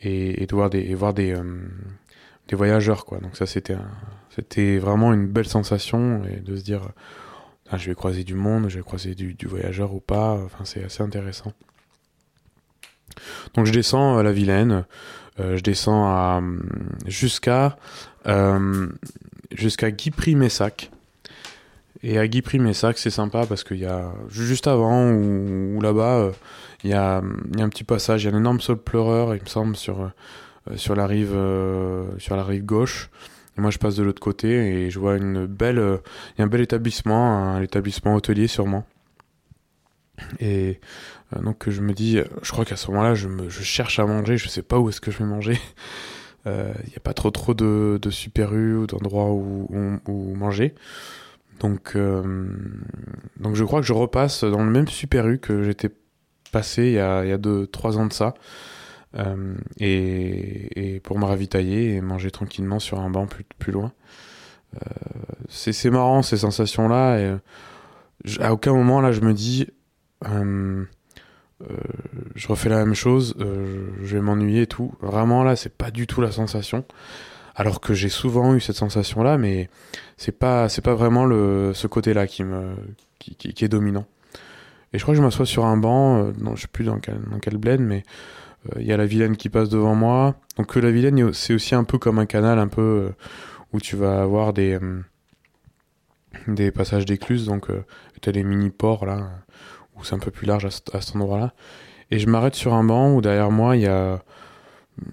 et, 0.00 0.46
de 0.46 0.54
voir 0.54 0.70
des, 0.70 0.94
voir 0.94 1.14
des, 1.14 1.36
des 2.48 2.56
voyageurs, 2.56 3.04
quoi. 3.04 3.18
Donc 3.18 3.36
ça, 3.36 3.46
c'était 3.46 3.76
c'était 4.34 4.78
vraiment 4.78 5.12
une 5.12 5.26
belle 5.26 5.46
sensation 5.46 6.24
et 6.24 6.40
de 6.40 6.56
se 6.56 6.62
dire, 6.62 6.80
ah, 7.70 7.76
je 7.76 7.88
vais 7.88 7.94
croiser 7.94 8.24
du 8.24 8.34
monde, 8.34 8.68
je 8.68 8.76
vais 8.76 8.82
croiser 8.82 9.14
du, 9.14 9.34
du 9.34 9.46
voyageur 9.46 9.94
ou 9.94 10.00
pas. 10.00 10.32
Enfin, 10.32 10.64
c'est 10.64 10.82
assez 10.82 11.02
intéressant. 11.02 11.52
Donc 13.54 13.66
je 13.66 13.72
descends 13.72 14.16
à 14.16 14.22
la 14.22 14.32
Vilaine, 14.32 14.86
je 15.38 15.60
descends 15.60 16.04
à 16.04 16.40
jusqu'à 17.06 17.76
euh, 18.26 18.86
jusqu'à 19.50 19.90
Guipry-Messac. 19.90 20.90
Et 22.02 22.18
à 22.18 22.26
Guipry-Messac, 22.26 22.98
c'est 22.98 23.10
sympa 23.10 23.46
parce 23.46 23.64
qu'il 23.64 23.78
y 23.78 23.86
a 23.86 24.12
juste 24.28 24.66
avant 24.66 25.10
ou, 25.10 25.80
là-bas, 25.80 26.16
euh, 26.16 26.32
il 26.82 26.90
y, 26.90 26.94
a, 26.94 27.22
il 27.52 27.58
y 27.58 27.62
a 27.62 27.64
un 27.64 27.68
petit 27.68 27.84
passage, 27.84 28.24
il 28.24 28.30
y 28.30 28.32
a 28.32 28.34
un 28.34 28.38
énorme 28.38 28.60
sol 28.60 28.76
pleureur, 28.76 29.36
il 29.36 29.42
me 29.42 29.46
semble, 29.46 29.76
sur, 29.76 30.00
euh, 30.00 30.76
sur, 30.76 30.96
la, 30.96 31.06
rive, 31.06 31.38
sur 32.18 32.36
la 32.36 32.44
rive 32.44 32.64
gauche. 32.64 33.10
Et 33.56 33.60
moi, 33.60 33.70
je 33.70 33.78
passe 33.78 33.94
de 33.94 34.02
l'autre 34.02 34.20
côté 34.20 34.48
et 34.48 34.90
je 34.90 34.98
vois 34.98 35.16
une 35.16 35.46
belle, 35.46 36.00
y 36.38 36.42
a 36.42 36.44
un 36.44 36.48
bel 36.48 36.62
établissement, 36.62 37.54
un 37.54 37.62
établissement 37.62 38.14
hôtelier 38.14 38.48
sûrement. 38.48 38.84
Et 40.40 40.80
donc 41.40 41.68
je 41.68 41.80
me 41.80 41.92
dis, 41.92 42.18
je 42.42 42.52
crois 42.52 42.64
qu'à 42.64 42.76
ce 42.76 42.90
moment-là, 42.90 43.14
je, 43.14 43.28
cherche 43.48 43.98
à 43.98 44.06
manger, 44.06 44.36
je 44.36 44.48
sais 44.48 44.62
pas 44.62 44.78
où 44.78 44.88
est-ce 44.88 45.00
que 45.00 45.10
je 45.10 45.18
vais 45.18 45.24
manger. 45.24 45.58
Il 46.44 46.48
euh, 46.50 46.72
n'y 46.88 46.96
a 46.96 47.00
pas 47.00 47.14
trop 47.14 47.30
trop 47.30 47.54
de, 47.54 47.98
de 48.00 48.10
super 48.10 48.54
U 48.54 48.76
ou 48.76 48.86
d'endroits 48.86 49.30
où, 49.30 50.34
manger. 50.34 50.74
Donc, 51.60 51.92
euh, 51.94 52.48
donc 53.38 53.54
je 53.54 53.64
crois 53.64 53.80
que 53.80 53.86
je 53.86 53.92
repasse 53.92 54.44
dans 54.44 54.64
le 54.64 54.70
même 54.70 54.88
super 54.88 55.28
U 55.28 55.38
que 55.38 55.62
j'étais 55.62 55.90
passé 56.50 56.86
il 56.86 56.92
y 56.94 56.98
a, 56.98 57.38
deux, 57.38 57.66
trois 57.66 57.98
ans 57.98 58.06
de 58.06 58.12
ça. 58.12 58.34
Euh, 59.14 59.54
et, 59.78 61.00
pour 61.04 61.18
me 61.18 61.26
ravitailler 61.26 61.94
et 61.94 62.00
manger 62.00 62.30
tranquillement 62.30 62.78
sur 62.78 63.00
un 63.00 63.10
banc 63.10 63.26
plus, 63.26 63.44
plus 63.58 63.72
loin. 63.72 63.92
Euh, 64.74 64.78
c'est 65.48 65.90
marrant 65.90 66.22
ces 66.22 66.38
sensations-là. 66.38 67.38
À 68.40 68.52
aucun 68.52 68.72
moment 68.72 69.00
là 69.00 69.12
je 69.12 69.20
me 69.20 69.34
dis 69.34 69.66
euh, 70.28 70.84
euh, 71.62 71.76
je 72.34 72.48
refais 72.48 72.68
la 72.68 72.84
même 72.84 72.94
chose, 72.94 73.34
euh, 73.40 73.88
je 74.02 74.16
vais 74.16 74.22
m'ennuyer 74.22 74.62
et 74.62 74.66
tout. 74.66 74.94
Vraiment 75.00 75.44
là, 75.44 75.56
c'est 75.56 75.74
pas 75.74 75.90
du 75.90 76.06
tout 76.06 76.20
la 76.20 76.32
sensation. 76.32 76.84
Alors 77.54 77.80
que 77.80 77.92
j'ai 77.92 78.08
souvent 78.08 78.54
eu 78.54 78.60
cette 78.60 78.76
sensation 78.76 79.22
là, 79.22 79.36
mais 79.36 79.68
c'est 80.16 80.38
pas 80.38 80.68
c'est 80.70 80.80
pas 80.82 80.94
vraiment 80.94 81.26
le 81.26 81.72
ce 81.74 81.86
côté 81.86 82.14
là 82.14 82.26
qui 82.26 82.44
me 82.44 82.74
qui, 83.18 83.36
qui, 83.36 83.64
est 83.64 83.68
dominant. 83.68 84.06
Et 84.92 84.98
je 84.98 85.02
crois 85.04 85.14
que 85.14 85.18
je 85.18 85.22
m'assois 85.22 85.46
sur 85.46 85.66
un 85.66 85.76
banc, 85.76 86.32
non 86.38 86.56
je 86.56 86.62
sais 86.62 86.68
plus 86.68 86.84
dans 86.84 86.98
quel 86.98 87.20
dans 87.30 87.38
quel 87.40 87.58
bled, 87.58 87.80
mais 87.80 88.04
il 88.78 88.86
y 88.86 88.92
a 88.92 88.96
la 88.96 89.04
Vilaine 89.04 89.36
qui 89.36 89.50
passe 89.50 89.68
devant 89.68 89.94
moi. 89.94 90.36
Donc 90.56 90.74
la 90.76 90.90
Vilaine 90.90 91.34
c'est 91.34 91.52
aussi 91.52 91.74
un 91.74 91.84
peu 91.84 91.98
comme 91.98 92.18
un 92.18 92.26
canal 92.26 92.58
un 92.58 92.68
peu 92.68 93.12
où 93.74 93.80
tu 93.80 93.96
vas 93.96 94.22
avoir 94.22 94.54
des 94.54 94.78
des 96.48 96.70
passages 96.70 97.04
d'écluses, 97.04 97.46
donc 97.46 97.70
euh, 97.70 97.84
tu 98.20 98.28
as 98.28 98.32
des 98.32 98.44
mini-ports 98.44 99.06
là, 99.06 99.30
c'est 100.04 100.14
un 100.14 100.18
peu 100.18 100.30
plus 100.30 100.46
large 100.46 100.64
à, 100.64 100.70
cet 100.70 101.16
endroit-là. 101.16 101.52
Et 102.10 102.18
je 102.18 102.28
m'arrête 102.28 102.54
sur 102.54 102.74
un 102.74 102.84
banc 102.84 103.14
où 103.14 103.20
derrière 103.20 103.50
moi 103.50 103.76
il 103.76 103.82
y 103.82 103.86
a, 103.86 104.22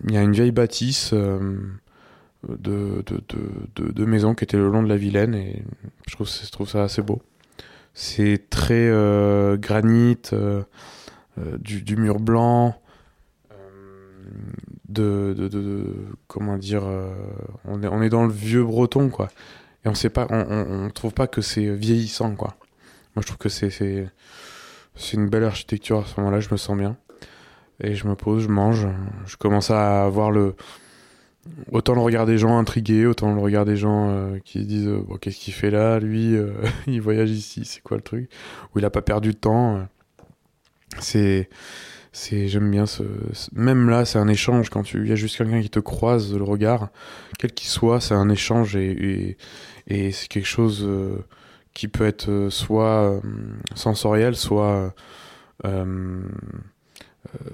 y 0.10 0.17
a 0.17 0.22
une 0.22 0.34
vieille 0.34 0.51
bâtisse 0.51 1.12
euh, 1.13 1.39
de, 2.48 3.03
de, 3.05 3.22
de, 3.75 3.91
de, 3.91 4.05
maisons 4.05 4.36
qui 4.36 4.43
était 4.43 4.58
le 4.58 4.69
long 4.69 4.84
de 4.84 4.89
la 4.89 4.98
Vilaine 4.98 5.36
et 5.36 5.63
je 6.08 6.15
trouve, 6.15 6.67
ça 6.67 6.84
assez 6.84 7.01
beau. 7.01 7.22
C'est 7.93 8.50
très 8.50 8.88
euh, 8.89 9.58
granit, 9.58 10.17
euh, 10.34 10.63
du, 11.60 11.81
du, 11.81 11.96
mur 11.96 12.19
blanc, 12.19 12.81
de, 14.88 15.36
comment 16.27 16.58
dire, 16.58 16.84
on, 17.65 17.81
est, 17.84 17.88
on 17.88 18.01
est 18.01 18.10
dans 18.10 18.25
le 18.25 18.34
vieux 18.34 18.63
breton 18.63 19.10
quoi 19.10 19.29
et 19.86 19.89
on 19.89 19.96
sait 19.96 20.10
trouve 20.93 21.13
pas 21.13 21.27
que 21.27 21.41
c'est 21.41 21.74
vieillissant, 21.74 22.36
quoi. 22.36 22.55
Moi, 23.15 23.22
je 23.22 23.27
trouve 23.27 23.38
que 23.38 23.50
c'est, 23.50 24.10
c'est, 25.00 25.18
une 25.18 25.29
belle 25.29 25.44
architecture 25.44 26.00
à 26.00 26.06
ce 26.06 26.20
moment-là, 26.20 26.39
je 26.39 26.50
me 26.51 26.58
sens 26.58 26.77
bien. 26.77 26.98
Et 27.82 27.96
je 27.96 28.08
me 28.08 28.15
pose, 28.15 28.44
je 28.44 28.50
mange, 28.50 28.88
je 29.25 29.38
commence 29.38 29.72
à 29.72 30.03
avoir 30.03 30.32
le, 30.32 30.56
autant 31.72 31.94
le 31.94 32.01
regard 32.01 32.25
des 32.25 32.38
gens 32.38 32.58
intrigués, 32.58 33.06
autant 33.06 33.34
le 33.34 33.39
regard 33.39 33.65
des 33.65 33.77
gens 33.77 34.10
euh, 34.10 34.39
qui 34.44 34.65
disent 34.65 34.88
euh, 34.88 35.03
bon, 35.08 35.15
qu'est-ce 35.15 35.38
qu'il 35.38 35.53
fait 35.53 35.72
là, 35.72 36.00
lui, 36.00 36.36
euh, 36.36 36.51
il 36.88 37.01
voyage 37.01 37.32
ici, 37.32 37.63
c'est 37.65 37.82
quoi 37.82 37.98
le 37.98 38.03
truc, 38.03 38.29
ou 38.74 38.79
il 38.79 38.86
a 38.86 38.89
pas 38.89 39.01
perdu 39.01 39.29
de 39.29 39.38
temps. 39.38 39.88
c'est, 41.00 41.48
j'aime 42.32 42.70
bien 42.70 42.86
ce, 42.86 43.03
même 43.53 43.89
là 43.89 44.03
c'est 44.03 44.20
un 44.20 44.27
échange 44.27 44.70
quand 44.70 44.94
il 44.94 45.08
y 45.08 45.12
a 45.12 45.15
juste 45.15 45.38
quelqu'un 45.38 45.62
qui 45.62 45.70
te 45.70 45.79
croise 45.79 46.34
le 46.34 46.44
regard 46.44 46.89
quel 47.38 47.51
qu'il 47.53 47.70
soit 47.70 48.01
c'est 48.01 48.15
un 48.15 48.29
échange 48.29 48.75
et, 48.75 48.89
et, 48.89 49.38
et 49.88 50.12
c'est 50.12 50.27
quelque 50.27 50.48
chose 50.48 50.84
euh, 50.84 51.24
qui 51.79 51.88
peut 51.88 52.05
être 52.05 52.29
euh, 52.29 52.50
soit 52.50 53.09
euh, 53.09 53.21
sensoriel 53.74 54.36
soit 54.36 54.93
euh, 55.63 56.21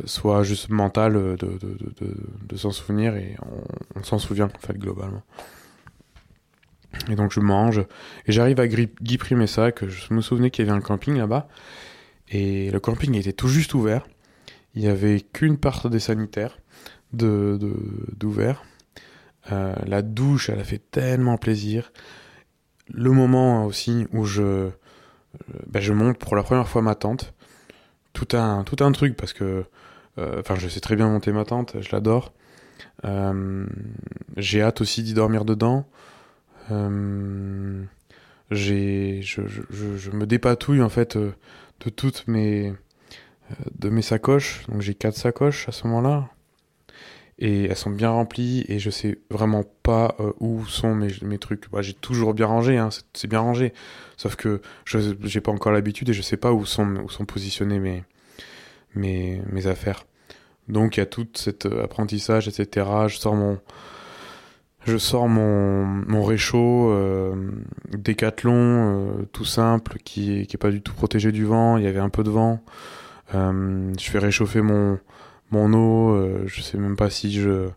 soit 0.06 0.42
juste 0.42 0.70
mental 0.70 1.14
de, 1.14 1.36
de, 1.38 1.58
de, 2.02 2.16
de 2.48 2.58
s'en 2.58 2.72
souvenir 2.72 3.16
et 3.16 3.36
on, 3.96 4.02
s'en 4.02 4.18
souvient 4.18 4.48
en 4.48 4.60
fait 4.60 4.80
globalement 4.80 5.22
et 7.08 7.16
donc 7.16 7.34
je 7.34 7.40
mange 7.40 7.86
et 8.26 8.32
j'arrive 8.32 8.60
à 8.60 8.68
Guy 8.68 9.18
Primessac 9.20 9.88
je 9.88 10.12
me 10.12 10.22
souvenais 10.22 10.50
qu'il 10.50 10.66
y 10.66 10.68
avait 10.68 10.76
un 10.76 10.82
camping 10.82 11.18
là-bas 11.18 11.48
et 12.30 12.72
le 12.72 12.80
camping 12.80 13.14
était 13.14 13.34
tout 13.34 13.48
juste 13.48 13.76
ouvert 13.76 14.08
il 14.74 14.82
y 14.82 14.88
avait 14.88 15.22
qu'une 15.22 15.58
part 15.58 15.88
des 15.88 16.00
sanitaires 16.00 16.58
de 17.14 17.60
d'ouvert. 18.18 18.64
Euh, 19.52 19.76
la 19.86 20.02
douche, 20.02 20.50
elle 20.50 20.60
a 20.60 20.64
fait 20.64 20.82
tellement 20.92 21.38
plaisir. 21.38 21.92
Le 22.94 23.12
moment 23.12 23.66
aussi 23.66 24.08
où 24.14 24.26
je 24.26 24.42
euh, 24.44 24.70
ben 25.68 25.82
je 25.82 25.94
monte 25.94 26.18
pour 26.18 26.36
la 26.36 26.44
première 26.44 26.68
fois 26.68 26.82
ma 26.82 26.96
tente, 26.96 27.34
tout 28.14 28.28
un 28.34 28.64
tout 28.64 28.84
un 28.84 28.92
truc 28.92 29.18
parce 29.18 29.34
que 29.34 29.66
euh, 30.18 30.40
enfin 30.40 30.56
je 30.56 30.68
sais 30.68 30.80
très 30.80 30.96
bien 30.96 31.10
monter 31.10 31.32
ma 31.32 31.46
tente, 31.46 31.82
je 31.82 31.92
l'adore. 31.92 32.34
Euh, 33.06 33.66
j'ai 34.38 34.62
hâte 34.62 34.82
aussi 34.82 35.04
d'y 35.04 35.14
dormir 35.14 35.46
dedans. 35.46 35.88
Euh, 36.72 37.84
j'ai 38.52 39.22
je, 39.22 39.42
je, 39.48 39.98
je, 39.98 40.12
me 40.12 40.26
dépatouille 40.26 40.82
en 40.82 40.90
fait 40.90 41.18
de 41.18 41.90
toutes 41.90 42.28
mes 42.28 42.70
euh, 42.70 43.56
de 43.80 43.90
mes 43.90 44.02
sacoches. 44.02 44.66
Donc 44.68 44.82
j'ai 44.82 44.96
quatre 44.96 45.18
sacoches 45.18 45.68
à 45.70 45.72
ce 45.72 45.88
moment-là. 45.88 46.30
Et 47.38 47.66
elles 47.66 47.76
sont 47.76 47.90
bien 47.90 48.12
remplies 48.12 48.64
et 48.70 48.80
je 48.80 48.90
sais 48.90 49.20
vraiment 49.30 49.66
pas 49.84 50.16
euh, 50.20 50.32
où 50.40 50.66
sont 50.66 50.96
mes, 50.96 51.38
trucs. 51.38 51.70
Bah, 51.70 51.82
j'ai 51.82 51.94
toujours 51.94 52.34
bien 52.34 52.46
rangé, 52.46 52.78
hein, 52.78 52.90
c'est 53.14 53.28
bien 53.28 53.42
rangé. 53.42 53.74
Sauf 54.16 54.38
que 54.38 54.62
je 54.86 55.00
j'ai 55.22 55.42
pas 55.42 55.52
encore 55.52 55.74
l'habitude 55.74 56.10
et 56.10 56.14
je 56.14 56.22
sais 56.22 56.38
pas 56.38 56.54
où 56.54 56.66
sont, 56.66 56.96
où 57.04 57.10
sont 57.10 57.26
positionnés 57.26 57.80
mes, 57.80 58.04
mes, 58.96 59.68
affaires. 59.68 60.06
Donc 60.70 60.96
il 60.96 61.02
y 61.02 61.04
a 61.04 61.06
tout 61.06 61.28
cet 61.34 61.66
euh, 61.66 61.84
apprentissage, 61.84 62.48
etc. 62.48 62.88
Je 63.08 63.18
sors 63.18 63.36
mon, 63.36 63.60
je 64.86 64.98
sors 64.98 65.28
mon, 65.28 66.24
réchaud 66.24 66.90
euh, 66.92 67.36
décathlon 67.92 69.28
tout 69.34 69.46
simple 69.46 69.98
qui, 70.06 70.48
qui 70.48 70.56
est 70.56 70.58
pas 70.58 70.72
du 70.72 70.82
tout 70.82 70.94
protégé 70.94 71.34
du 71.34 71.44
vent. 71.44 71.76
Il 71.76 71.84
y 71.84 71.88
avait 71.88 72.00
un 72.00 72.10
peu 72.10 72.24
de 72.24 72.30
vent. 72.30 72.64
Euh, 73.34 73.92
je 74.00 74.10
fais 74.10 74.20
réchauffer 74.20 74.62
mon, 74.62 75.00
mon 75.52 75.74
eau. 75.74 76.16
Euh, 76.16 76.44
je 76.46 76.62
sais 76.62 76.78
même 76.78 76.96
pas 76.96 77.10
si 77.10 77.32
je. 77.32 77.70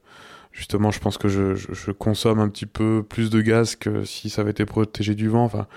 Justement, 0.53 0.91
je 0.91 0.99
pense 0.99 1.19
que 1.19 1.29
je, 1.29 1.55
je, 1.55 1.73
je, 1.73 1.93
consomme 1.93 2.41
un 2.41 2.49
petit 2.49 2.67
peu 2.67 3.05
plus 3.09 3.31
de 3.31 3.41
gaz 3.41 3.77
que 3.77 4.05
si 4.05 4.29
ça 4.29 4.43
avait 4.43 4.51
été 4.51 4.65
protégé 4.65 5.15
du 5.15 5.29
vent. 5.29 5.45
Enfin, 5.45 5.69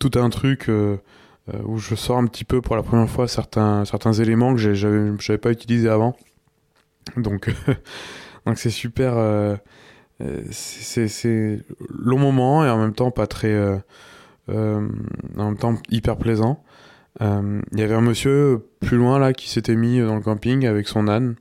tout 0.00 0.10
un 0.16 0.28
truc 0.28 0.68
euh, 1.48 1.58
où 1.64 1.78
je 1.78 1.96
sors 1.96 2.18
un 2.18 2.26
petit 2.26 2.44
peu 2.44 2.60
pour 2.60 2.76
la 2.76 2.84
première 2.84 3.08
fois 3.08 3.26
certains, 3.26 3.84
certains 3.84 4.12
éléments 4.12 4.54
que 4.54 4.60
j'avais, 4.60 5.10
j'avais 5.18 5.38
pas 5.38 5.50
utilisé 5.50 5.88
avant. 5.88 6.16
Donc, 7.16 7.52
donc 8.46 8.58
c'est 8.58 8.70
super. 8.70 9.14
Euh, 9.16 9.56
c'est, 10.50 11.08
c'est 11.08 11.58
long 11.88 12.18
moment 12.18 12.64
et 12.64 12.70
en 12.70 12.78
même 12.78 12.94
temps 12.94 13.10
pas 13.10 13.26
très. 13.26 13.52
Euh, 14.48 14.88
en 15.36 15.44
même 15.44 15.56
temps 15.56 15.76
hyper 15.90 16.16
plaisant. 16.16 16.62
Euh, 17.20 17.60
il 17.72 17.78
y 17.78 17.82
avait 17.82 17.94
un 17.94 18.00
monsieur 18.00 18.66
plus 18.80 18.96
loin 18.96 19.18
là 19.18 19.32
qui 19.32 19.50
s'était 19.50 19.76
mis 19.76 20.00
dans 20.00 20.14
le 20.14 20.22
camping 20.22 20.66
avec 20.66 20.88
son 20.88 21.08
âne, 21.08 21.36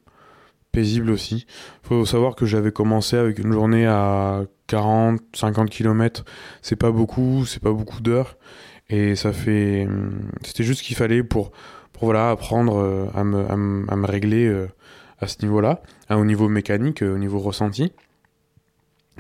paisible 0.72 1.10
aussi. 1.12 1.46
Faut 1.84 2.06
savoir 2.06 2.36
que 2.36 2.46
j'avais 2.46 2.72
commencé 2.72 3.16
avec 3.16 3.40
une 3.40 3.52
journée 3.54 3.86
à 3.86 4.44
40, 4.68 5.22
50 5.34 5.70
km. 5.70 6.26
C'est 6.62 6.76
pas 6.76 6.92
beaucoup, 6.92 7.46
c'est 7.46 7.62
pas 7.62 7.72
beaucoup 7.72 8.02
d'heures. 8.02 8.38
Et 8.90 9.16
ça 9.16 9.32
fait, 9.32 9.88
c'était 10.44 10.64
juste 10.64 10.82
ce 10.82 10.84
qu'il 10.86 10.98
fallait 10.98 11.24
pour, 11.24 11.52
pour 11.94 12.06
voilà, 12.06 12.32
apprendre 12.32 12.78
euh, 12.78 13.06
à 13.16 13.24
me, 13.24 13.50
à 13.50 13.56
me, 13.96 14.06
régler 14.06 14.46
euh, 14.48 14.68
à 15.20 15.28
ce 15.28 15.38
niveau-là, 15.44 15.82
hein, 16.10 16.18
au 16.18 16.26
niveau 16.26 16.50
mécanique, 16.50 17.02
au 17.02 17.18
niveau 17.18 17.40
ressenti. 17.40 17.94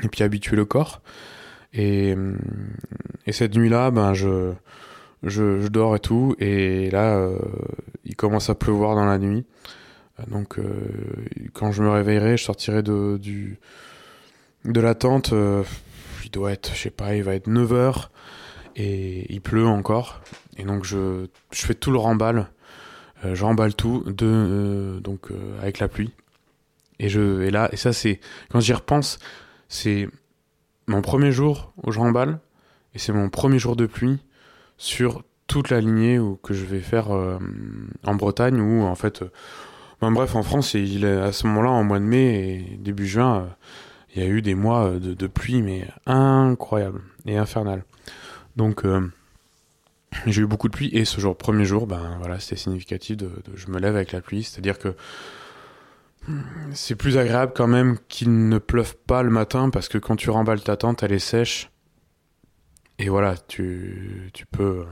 Et 0.03 0.09
puis 0.09 0.23
habituer 0.23 0.57
le 0.57 0.65
corps. 0.65 1.01
Et, 1.73 2.15
et 3.25 3.31
cette 3.31 3.55
nuit-là, 3.55 3.91
ben, 3.91 4.13
je, 4.13 4.51
je, 5.23 5.61
je, 5.61 5.67
dors 5.67 5.95
et 5.95 5.99
tout, 5.99 6.35
et 6.39 6.89
là, 6.89 7.15
euh, 7.15 7.37
il 8.05 8.15
commence 8.15 8.49
à 8.49 8.55
pleuvoir 8.55 8.95
dans 8.95 9.05
la 9.05 9.17
nuit. 9.17 9.45
Donc, 10.27 10.59
euh, 10.59 10.63
quand 11.53 11.71
je 11.71 11.83
me 11.83 11.89
réveillerai, 11.89 12.37
je 12.37 12.43
sortirai 12.43 12.83
de, 12.83 13.17
du, 13.17 13.59
de 14.65 14.81
la 14.81 14.95
tente. 14.95 15.33
Euh, 15.33 15.63
il 16.23 16.31
doit 16.31 16.51
être, 16.51 16.73
je 16.75 16.79
sais 16.79 16.89
pas, 16.91 17.15
il 17.15 17.23
va 17.23 17.35
être 17.35 17.47
9 17.47 17.73
heures, 17.73 18.11
et 18.75 19.31
il 19.33 19.41
pleut 19.41 19.65
encore. 19.65 20.21
Et 20.57 20.63
donc, 20.63 20.85
je, 20.85 21.27
je 21.51 21.61
fais 21.65 21.73
tout 21.73 21.91
le 21.91 21.97
remballe. 21.97 22.47
Euh, 23.25 23.35
je 23.35 23.43
remballe 23.43 23.75
tout, 23.75 24.03
de, 24.05 24.25
euh, 24.25 24.99
donc, 24.99 25.29
avec 25.61 25.79
la 25.79 25.87
pluie. 25.87 26.11
Et, 26.99 27.09
je, 27.09 27.41
et 27.41 27.51
là, 27.51 27.69
et 27.71 27.77
ça, 27.77 27.93
c'est, 27.93 28.19
quand 28.51 28.59
j'y 28.59 28.73
repense, 28.73 29.17
c'est 29.67 30.07
mon 30.87 31.01
premier 31.01 31.31
jour 31.31 31.73
où 31.83 31.91
je 31.91 31.99
remballe, 31.99 32.39
et 32.93 32.99
c'est 32.99 33.13
mon 33.13 33.29
premier 33.29 33.57
jour 33.57 33.75
de 33.75 33.85
pluie 33.85 34.19
sur 34.81 35.21
toute 35.45 35.69
la 35.69 35.79
lignée 35.79 36.17
où, 36.17 36.37
que 36.37 36.55
je 36.55 36.65
vais 36.65 36.79
faire 36.79 37.15
euh, 37.15 37.37
en 38.03 38.15
Bretagne 38.15 38.59
où 38.59 38.81
en 38.81 38.95
fait 38.95 39.21
euh, 39.21 39.29
ben, 40.01 40.11
bref 40.11 40.35
en 40.35 40.41
France 40.41 40.73
il 40.73 41.05
est 41.05 41.19
à 41.19 41.31
ce 41.31 41.45
moment-là 41.45 41.69
en 41.69 41.83
mois 41.83 41.99
de 41.99 42.03
mai 42.03 42.65
et 42.73 42.77
début 42.77 43.05
juin 43.05 43.41
euh, 43.41 43.45
il 44.15 44.23
y 44.23 44.25
a 44.25 44.29
eu 44.29 44.41
des 44.41 44.55
mois 44.55 44.89
de, 44.89 45.13
de, 45.13 45.27
pluie 45.27 45.61
mais 45.61 45.87
incroyable 46.07 47.01
et 47.27 47.37
infernal 47.37 47.83
donc 48.55 48.83
j'ai 50.25 50.41
eu 50.41 50.47
beaucoup 50.47 50.67
de 50.67 50.73
pluie 50.73 50.89
et 50.93 51.05
ce 51.05 51.21
jour 51.21 51.37
premier 51.37 51.63
jour 51.63 51.85
ben 51.85 52.17
voilà 52.17 52.39
c'était 52.39 52.55
significatif 52.55 53.17
de, 53.17 53.29
je 53.53 53.67
me 53.67 53.79
lève 53.79 53.95
avec 53.95 54.11
la 54.11 54.21
pluie. 54.21 54.43
C'est 54.43 54.57
à 54.57 54.61
dire 54.61 54.79
que 54.79 54.95
c'est 56.73 56.95
plus 56.95 57.17
agréable 57.17 57.53
quand 57.55 57.67
même 57.67 57.97
qu'il 58.09 58.49
ne 58.49 58.57
pleuve 58.57 58.95
pas 58.97 59.21
le 59.21 59.29
matin 59.29 59.69
parce 59.69 59.89
que 59.89 59.99
quand 59.99 60.15
tu 60.15 60.31
remballes 60.31 60.61
ta 60.61 60.75
tente 60.75 61.03
elle 61.03 61.13
est 61.13 61.19
sèche 61.19 61.71
et 63.01 63.09
voilà, 63.09 63.35
tu, 63.47 64.29
tu 64.31 64.45
peux 64.45 64.85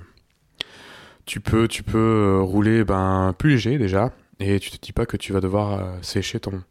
tu 1.27 1.39
peux 1.39 1.67
tu 1.67 1.83
peux 1.83 1.97
euh, 1.97 2.41
rouler 2.41 2.83
ben 2.83 3.35
plus 3.37 3.51
léger 3.51 3.77
déjà 3.77 4.11
et 4.39 4.59
tu 4.59 4.71
te 4.71 4.77
dis 4.81 4.93
pas 4.93 5.05
que 5.05 5.15
tu 5.15 5.31
vas 5.31 5.41
devoir 5.41 5.73
euh, 5.73 5.97
sécher 6.01 6.39
ton 6.39 6.63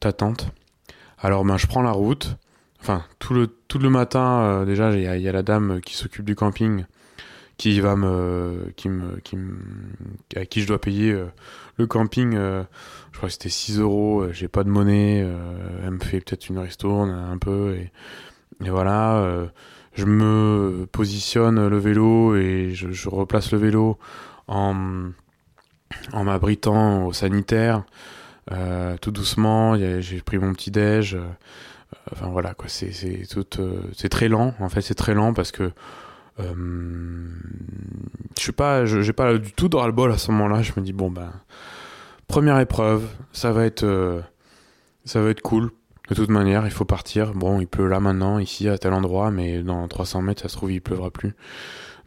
ta 0.00 0.12
tente. 0.12 0.50
Alors 1.16 1.44
ben 1.44 1.56
je 1.58 1.68
prends 1.68 1.82
la 1.82 1.92
route. 1.92 2.36
Enfin 2.80 3.04
tout 3.20 3.34
le 3.34 3.46
tout 3.46 3.78
le 3.78 3.88
matin 3.88 4.40
euh, 4.40 4.64
déjà 4.64 4.90
il 4.90 5.22
y, 5.22 5.28
a 5.28 5.32
la 5.32 5.44
dame 5.44 5.80
qui 5.80 5.94
s'occupe 5.94 6.24
du 6.24 6.34
camping 6.34 6.86
qui 7.56 7.78
va 7.78 7.94
me, 7.94 8.72
qui 8.76 8.88
me, 8.88 9.20
qui 9.20 9.36
à 10.34 10.44
qui 10.44 10.60
je 10.62 10.66
dois 10.66 10.80
payer 10.80 11.16
le 11.76 11.86
camping. 11.86 12.32
je 12.32 13.16
crois 13.16 13.28
que 13.28 13.32
c'était 13.32 13.48
6 13.48 13.78
euros. 13.80 14.26
J'ai 14.32 14.46
pas 14.46 14.62
de 14.64 14.70
monnaie. 14.70 15.26
elle 15.84 15.90
me 15.90 15.98
fait 15.98 16.20
peut-être 16.20 16.48
une 16.48 16.58
ristourne 16.58 17.10
un 17.10 17.36
peu 17.38 17.76
et, 17.76 17.92
et 18.64 18.70
voilà. 18.70 19.50
Je 19.98 20.04
me 20.04 20.86
positionne 20.92 21.66
le 21.66 21.76
vélo 21.76 22.36
et 22.36 22.70
je, 22.72 23.08
replace 23.08 23.50
le 23.50 23.58
vélo 23.58 23.98
en 24.46 25.10
en 26.12 26.22
m'abritant 26.22 27.06
au 27.06 27.12
sanitaire, 27.12 27.82
euh, 28.52 28.96
tout 28.98 29.10
doucement. 29.10 29.76
J'ai 30.00 30.20
pris 30.20 30.38
mon 30.38 30.52
petit 30.52 30.70
déj. 30.70 31.16
Euh, 31.16 31.26
enfin 32.12 32.28
voilà 32.28 32.54
quoi, 32.54 32.68
c'est 32.68 32.92
tout, 33.28 33.44
euh, 33.58 33.80
c'est 33.92 34.08
très 34.08 34.28
lent. 34.28 34.54
En 34.60 34.68
fait, 34.68 34.82
c'est 34.82 34.94
très 34.94 35.14
lent 35.14 35.34
parce 35.34 35.50
que 35.50 35.72
je 36.38 36.44
suis 38.36 38.52
pas, 38.52 38.84
j'ai 38.84 39.12
pas 39.12 39.36
du 39.36 39.50
tout 39.50 39.68
dans 39.68 39.84
le 39.84 39.92
bol 39.92 40.12
à 40.12 40.18
ce 40.18 40.30
moment-là. 40.30 40.62
Je 40.62 40.70
me 40.76 40.82
dis 40.82 40.92
bon 40.92 41.10
ben 41.10 41.32
première 42.28 42.60
épreuve, 42.60 43.04
ça 43.32 43.50
va 43.50 43.64
être 43.64 44.22
ça 45.04 45.20
va 45.20 45.30
être 45.30 45.42
cool. 45.42 45.72
De 46.08 46.14
toute 46.14 46.30
manière, 46.30 46.64
il 46.66 46.70
faut 46.70 46.84
partir. 46.84 47.34
Bon, 47.34 47.60
il 47.60 47.66
pleut 47.66 47.88
là 47.88 48.00
maintenant, 48.00 48.38
ici, 48.38 48.68
à 48.68 48.78
tel 48.78 48.92
endroit, 48.92 49.30
mais 49.30 49.62
dans 49.62 49.86
300 49.88 50.22
mètres, 50.22 50.42
ça 50.42 50.48
se 50.48 50.56
trouve, 50.56 50.72
il 50.72 50.80
pleuvra 50.80 51.10
plus. 51.10 51.34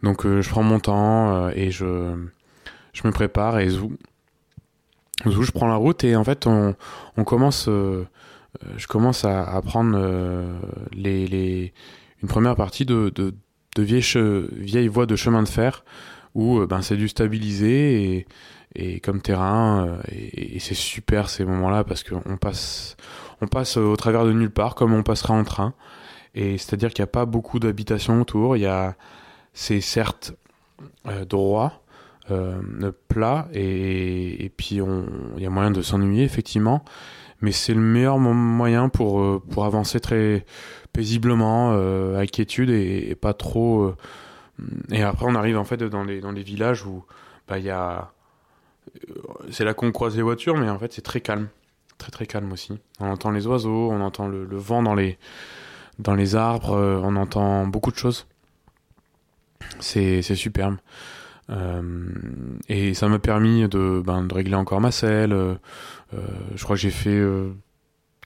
Donc, 0.02 0.26
je 0.26 0.48
prends 0.48 0.64
mon 0.64 0.80
temps 0.80 1.48
et 1.50 1.70
je, 1.70 2.16
je 2.92 3.06
me 3.06 3.12
prépare 3.12 3.58
et 3.58 3.68
zou, 3.68 3.96
zou, 5.26 5.42
je 5.42 5.52
prends 5.52 5.68
la 5.68 5.76
route 5.76 6.04
et 6.04 6.16
en 6.16 6.24
fait 6.24 6.46
on, 6.46 6.74
on 7.16 7.24
commence, 7.24 7.68
euh, 7.68 8.06
euh, 8.64 8.68
je 8.76 8.86
commence 8.86 9.24
à, 9.24 9.42
à 9.42 9.60
prendre 9.62 9.96
euh, 9.96 10.58
les, 10.92 11.26
les, 11.26 11.72
une 12.22 12.28
première 12.28 12.56
partie 12.56 12.84
de, 12.84 13.10
de, 13.14 13.34
de 13.76 13.82
vieilles, 13.82 14.46
vieilles 14.52 14.88
voies 14.88 15.06
de 15.06 15.16
chemin 15.16 15.42
de 15.42 15.48
fer 15.48 15.84
où 16.34 16.64
ben, 16.66 16.80
c'est 16.80 16.96
du 16.96 17.08
stabilisé 17.08 18.16
et, 18.16 18.26
et 18.74 19.00
comme 19.00 19.20
terrain 19.20 19.98
et, 20.10 20.56
et 20.56 20.58
c'est 20.60 20.74
super 20.74 21.28
ces 21.28 21.44
moments-là 21.44 21.84
parce 21.84 22.04
qu'on 22.04 22.36
passe, 22.38 22.96
on 23.42 23.46
passe 23.46 23.76
au 23.76 23.94
travers 23.96 24.24
de 24.24 24.32
nulle 24.32 24.50
part 24.50 24.74
comme 24.74 24.94
on 24.94 25.02
passerait 25.02 25.34
en 25.34 25.44
train. 25.44 25.74
Et 26.34 26.56
c'est-à-dire 26.56 26.90
qu'il 26.90 27.02
n'y 27.02 27.08
a 27.08 27.12
pas 27.12 27.26
beaucoup 27.26 27.58
d'habitations 27.58 28.20
autour, 28.20 28.56
il 28.56 28.60
y 28.60 28.66
a, 28.66 28.96
c'est 29.52 29.82
certes 29.82 30.34
droit, 31.28 31.82
euh, 32.30 32.62
plat 33.08 33.48
et, 33.52 34.44
et 34.44 34.48
puis 34.48 34.80
il 35.36 35.42
y 35.42 35.46
a 35.46 35.50
moyen 35.50 35.70
de 35.70 35.82
s'ennuyer 35.82 36.24
effectivement. 36.24 36.84
Mais 37.42 37.50
c'est 37.50 37.74
le 37.74 37.80
meilleur 37.80 38.18
moyen 38.18 38.88
pour 38.88 39.20
euh, 39.20 39.42
pour 39.50 39.64
avancer 39.64 39.98
très 39.98 40.46
paisiblement 40.92 41.72
euh, 41.72 42.16
avec 42.16 42.30
quiétude 42.30 42.70
et, 42.70 43.16
pas 43.16 43.34
trop 43.34 43.82
euh, 43.82 43.96
et 44.92 45.02
après 45.02 45.26
on 45.28 45.34
arrive 45.34 45.58
en 45.58 45.64
fait 45.64 45.82
dans 45.82 46.04
les 46.04 46.20
dans 46.20 46.30
les 46.30 46.44
villages 46.44 46.86
où 46.86 47.04
bah 47.48 47.58
il 47.58 47.64
y 47.64 47.70
a 47.70 48.12
c'est 49.50 49.64
là 49.64 49.74
qu'on 49.74 49.90
croise 49.90 50.16
les 50.16 50.22
voitures 50.22 50.56
mais 50.56 50.68
en 50.68 50.78
fait 50.78 50.92
c'est 50.92 51.02
très 51.02 51.20
calme 51.20 51.48
très 52.02 52.10
très 52.10 52.26
calme 52.26 52.52
aussi 52.52 52.78
on 53.00 53.08
entend 53.10 53.30
les 53.30 53.46
oiseaux 53.46 53.90
on 53.90 54.00
entend 54.00 54.28
le, 54.28 54.46
vent 54.56 54.82
dans 54.82 54.94
les 54.94 55.18
dans 55.98 56.14
les 56.14 56.36
arbres 56.36 56.76
on 57.02 57.16
entend 57.16 57.66
beaucoup 57.66 57.90
de 57.90 57.96
choses 57.96 58.26
c'est 59.80 60.22
superbe 60.22 60.76
euh, 61.50 61.82
et 62.68 62.94
ça 62.94 63.08
m'a 63.08 63.18
permis 63.18 63.68
de, 63.68 64.02
ben, 64.04 64.24
de 64.24 64.34
régler 64.34 64.54
encore 64.54 64.80
ma 64.80 64.90
selle. 64.90 65.32
Euh, 65.32 65.54
euh, 66.14 66.20
je 66.54 66.62
crois 66.64 66.76
que 66.76 66.82
j'ai 66.82 66.90
fait 66.90 67.20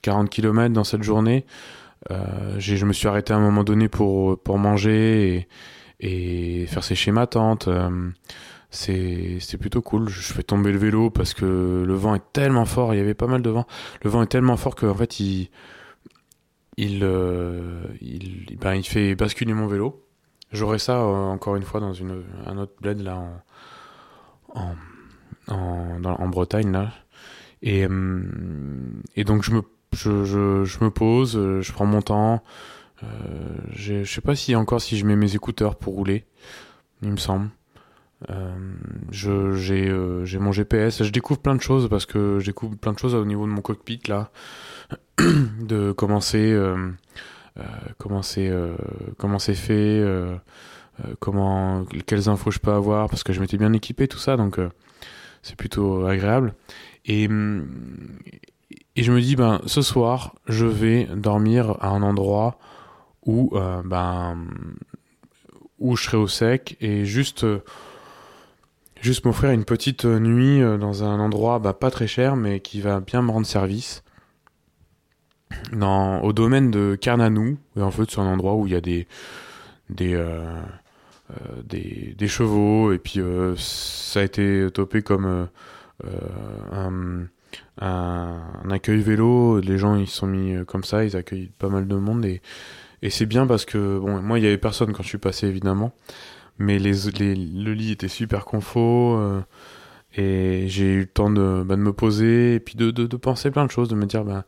40 0.01 0.29
km 0.29 0.73
dans 0.73 0.83
cette 0.83 1.03
journée. 1.03 1.45
je 2.09 2.85
me 2.85 2.93
suis 2.93 3.07
arrêté 3.07 3.33
à 3.33 3.37
un 3.37 3.41
moment 3.41 3.63
donné 3.63 3.89
pour, 3.89 4.39
pour 4.41 4.57
manger 4.57 5.47
et, 5.99 6.61
et 6.63 6.65
faire 6.67 6.83
sécher 6.83 7.11
ma 7.11 7.27
tente. 7.27 7.69
C'est 8.77 9.57
plutôt 9.59 9.81
cool. 9.81 10.09
Je 10.09 10.33
fais 10.33 10.43
tomber 10.43 10.71
le 10.71 10.77
vélo 10.77 11.09
parce 11.09 11.33
que 11.33 11.83
le 11.85 11.93
vent 11.95 12.15
est 12.15 12.33
tellement 12.33 12.65
fort. 12.65 12.93
Il 12.93 12.97
y 12.97 13.01
avait 13.01 13.13
pas 13.13 13.27
mal 13.27 13.41
de 13.41 13.49
vent. 13.49 13.65
Le 14.03 14.09
vent 14.09 14.21
est 14.23 14.27
tellement 14.27 14.57
fort 14.57 14.75
qu'en 14.75 14.95
fait, 14.95 15.19
il, 15.19 15.49
il, 16.77 17.03
il, 18.01 18.57
ben, 18.59 18.75
il 18.75 18.85
fait 18.85 19.15
basculer 19.15 19.53
mon 19.53 19.67
vélo. 19.67 20.03
J'aurais 20.51 20.79
ça 20.79 21.01
euh, 21.01 21.25
encore 21.25 21.55
une 21.55 21.63
fois 21.63 21.79
dans 21.79 21.93
une, 21.93 22.23
un 22.45 22.57
autre 22.57 22.73
bled 22.81 23.01
là 23.01 23.21
en, 24.53 24.75
en, 25.49 26.03
en 26.03 26.27
Bretagne 26.29 26.71
là. 26.71 26.91
Et, 27.61 27.85
euh, 27.85 28.21
et 29.15 29.23
donc 29.23 29.43
je 29.43 29.51
me, 29.51 29.61
je, 29.93 30.23
je, 30.23 30.83
me 30.83 30.89
pose, 30.89 31.35
euh, 31.35 31.61
je 31.61 31.71
prends 31.73 31.85
mon 31.85 32.01
temps. 32.01 32.43
Euh, 33.03 33.07
je 33.73 34.03
sais 34.03 34.21
pas 34.21 34.35
si 34.35 34.55
encore 34.55 34.81
si 34.81 34.97
je 34.97 35.05
mets 35.05 35.15
mes 35.15 35.35
écouteurs 35.35 35.75
pour 35.75 35.95
rouler, 35.95 36.25
il 37.01 37.11
me 37.11 37.17
semble. 37.17 37.49
Euh, 38.31 38.55
j'ai 39.11 39.89
euh, 39.89 40.25
j'ai 40.25 40.39
mon 40.39 40.51
GPS, 40.51 41.03
je 41.03 41.11
découvre 41.11 41.39
plein 41.39 41.55
de 41.55 41.61
choses 41.61 41.87
parce 41.87 42.07
que 42.07 42.39
je 42.39 42.47
découvre 42.47 42.75
plein 42.75 42.93
de 42.93 42.99
choses 42.99 43.13
au 43.13 43.25
niveau 43.25 43.45
de 43.45 43.51
mon 43.51 43.61
cockpit 43.61 44.01
là, 44.07 44.31
de 45.61 45.91
commencer 45.91 46.55
euh, 47.59 47.63
comment 47.97 48.21
c'est 48.21 48.49
euh, 48.49 48.75
comment 49.17 49.39
c'est 49.39 49.55
fait, 49.55 49.73
euh, 49.73 50.35
comment 51.19 51.85
quelles 52.05 52.29
infos 52.29 52.51
je 52.51 52.59
peux 52.59 52.71
avoir 52.71 53.09
parce 53.09 53.23
que 53.23 53.33
je 53.33 53.39
m'étais 53.39 53.57
bien 53.57 53.73
équipé 53.73 54.07
tout 54.07 54.17
ça 54.17 54.37
donc 54.37 54.59
c'est 55.41 55.55
plutôt 55.55 56.05
agréable. 56.05 56.53
Et 57.05 57.23
et 58.95 59.03
je 59.03 59.11
me 59.11 59.21
dis 59.21 59.35
ben 59.35 59.61
ce 59.65 59.81
soir 59.81 60.35
je 60.47 60.65
vais 60.65 61.05
dormir 61.15 61.77
à 61.81 61.89
un 61.89 62.01
endroit 62.03 62.59
où 63.25 63.53
ben 63.85 64.47
où 65.79 65.95
je 65.95 66.03
serai 66.03 66.17
au 66.17 66.27
sec 66.27 66.77
et 66.81 67.05
juste 67.05 67.45
juste 69.01 69.25
m'offrir 69.25 69.51
une 69.51 69.65
petite 69.65 70.05
nuit 70.05 70.59
dans 70.59 71.03
un 71.03 71.19
endroit 71.19 71.59
bah, 71.59 71.73
pas 71.73 71.91
très 71.91 72.07
cher 72.07 72.35
mais 72.35 72.59
qui 72.59 72.81
va 72.81 72.99
bien 72.99 73.21
me 73.21 73.31
rendre 73.31 73.47
service 73.47 74.03
dans, 75.71 76.21
au 76.21 76.33
domaine 76.33 76.71
de 76.71 76.97
Carnanou, 76.99 77.57
en 77.79 77.91
fait 77.91 78.09
c'est 78.09 78.19
un 78.19 78.25
endroit 78.25 78.55
où 78.55 78.67
il 78.67 78.73
y 78.73 78.75
a 78.75 78.81
des 78.81 79.07
des 79.89 80.13
euh, 80.13 80.41
euh, 81.31 81.61
des, 81.63 82.15
des, 82.17 82.27
chevaux 82.27 82.91
et 82.91 82.99
puis 82.99 83.19
euh, 83.19 83.55
ça 83.57 84.19
a 84.19 84.23
été 84.23 84.67
topé 84.73 85.01
comme 85.01 85.25
euh, 85.25 85.45
euh, 86.05 87.27
un, 87.79 87.85
un, 87.85 88.69
accueil 88.69 89.01
vélo. 89.01 89.59
Les 89.61 89.77
gens 89.77 89.95
ils 89.95 90.07
sont 90.07 90.27
mis 90.27 90.53
comme 90.65 90.83
ça, 90.83 91.05
ils 91.05 91.15
accueillent 91.15 91.51
pas 91.57 91.69
mal 91.69 91.87
de 91.87 91.95
monde 91.95 92.25
et 92.25 92.41
et 93.03 93.11
c'est 93.11 93.27
bien 93.27 93.45
parce 93.45 93.63
que 93.63 93.99
bon 93.99 94.21
moi 94.21 94.39
il 94.39 94.43
y 94.43 94.47
avait 94.47 94.57
personne 94.57 94.91
quand 94.91 95.03
je 95.03 95.09
suis 95.09 95.17
passé 95.17 95.47
évidemment, 95.47 95.93
mais 96.59 96.79
les, 96.79 96.93
les 97.19 97.35
le 97.35 97.73
lit 97.73 97.91
était 97.91 98.07
super 98.07 98.45
confort 98.45 99.43
et 100.15 100.65
j'ai 100.67 100.93
eu 100.93 100.99
le 101.01 101.07
temps 101.07 101.29
de, 101.29 101.63
bah, 101.65 101.75
de 101.75 101.81
me 101.81 101.93
poser 101.93 102.55
et 102.55 102.59
puis 102.59 102.75
de, 102.75 102.91
de, 102.91 103.05
de 103.05 103.17
penser 103.17 103.51
plein 103.51 103.65
de 103.65 103.71
choses, 103.71 103.89
de 103.89 103.95
me 103.95 104.05
dire 104.05 104.23
bah 104.23 104.45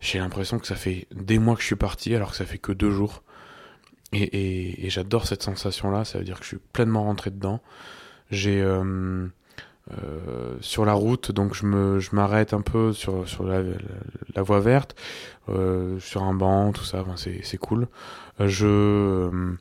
j'ai 0.00 0.18
l'impression 0.18 0.58
que 0.58 0.66
ça 0.66 0.76
fait 0.76 1.06
des 1.14 1.38
mois 1.38 1.54
que 1.56 1.60
je 1.62 1.66
suis 1.66 1.76
parti 1.76 2.14
alors 2.14 2.30
que 2.30 2.36
ça 2.36 2.44
fait 2.44 2.58
que 2.58 2.72
deux 2.72 2.90
jours. 2.90 3.22
Et, 4.12 4.22
et, 4.22 4.86
et 4.86 4.90
j'adore 4.90 5.26
cette 5.26 5.42
sensation-là, 5.42 6.04
ça 6.04 6.18
veut 6.18 6.24
dire 6.24 6.38
que 6.38 6.44
je 6.44 6.48
suis 6.48 6.60
pleinement 6.72 7.04
rentré 7.04 7.30
dedans. 7.30 7.60
J'ai 8.30 8.62
euh, 8.62 9.26
euh, 9.92 10.56
sur 10.60 10.84
la 10.84 10.92
route, 10.94 11.32
donc 11.32 11.54
je 11.54 11.66
me 11.66 11.98
je 11.98 12.14
m'arrête 12.14 12.52
un 12.54 12.60
peu 12.62 12.92
sur 12.92 13.28
sur 13.28 13.44
la, 13.44 13.62
la, 14.34 14.42
voie 14.42 14.60
verte, 14.60 14.94
euh, 15.48 15.98
sur 16.00 16.22
un 16.22 16.34
banc, 16.34 16.72
tout 16.72 16.84
ça, 16.84 17.04
c'est 17.16 17.40
c'est 17.42 17.58
cool. 17.58 17.88
Euh, 18.40 18.48
je 18.48 18.66
euh, 18.66 19.56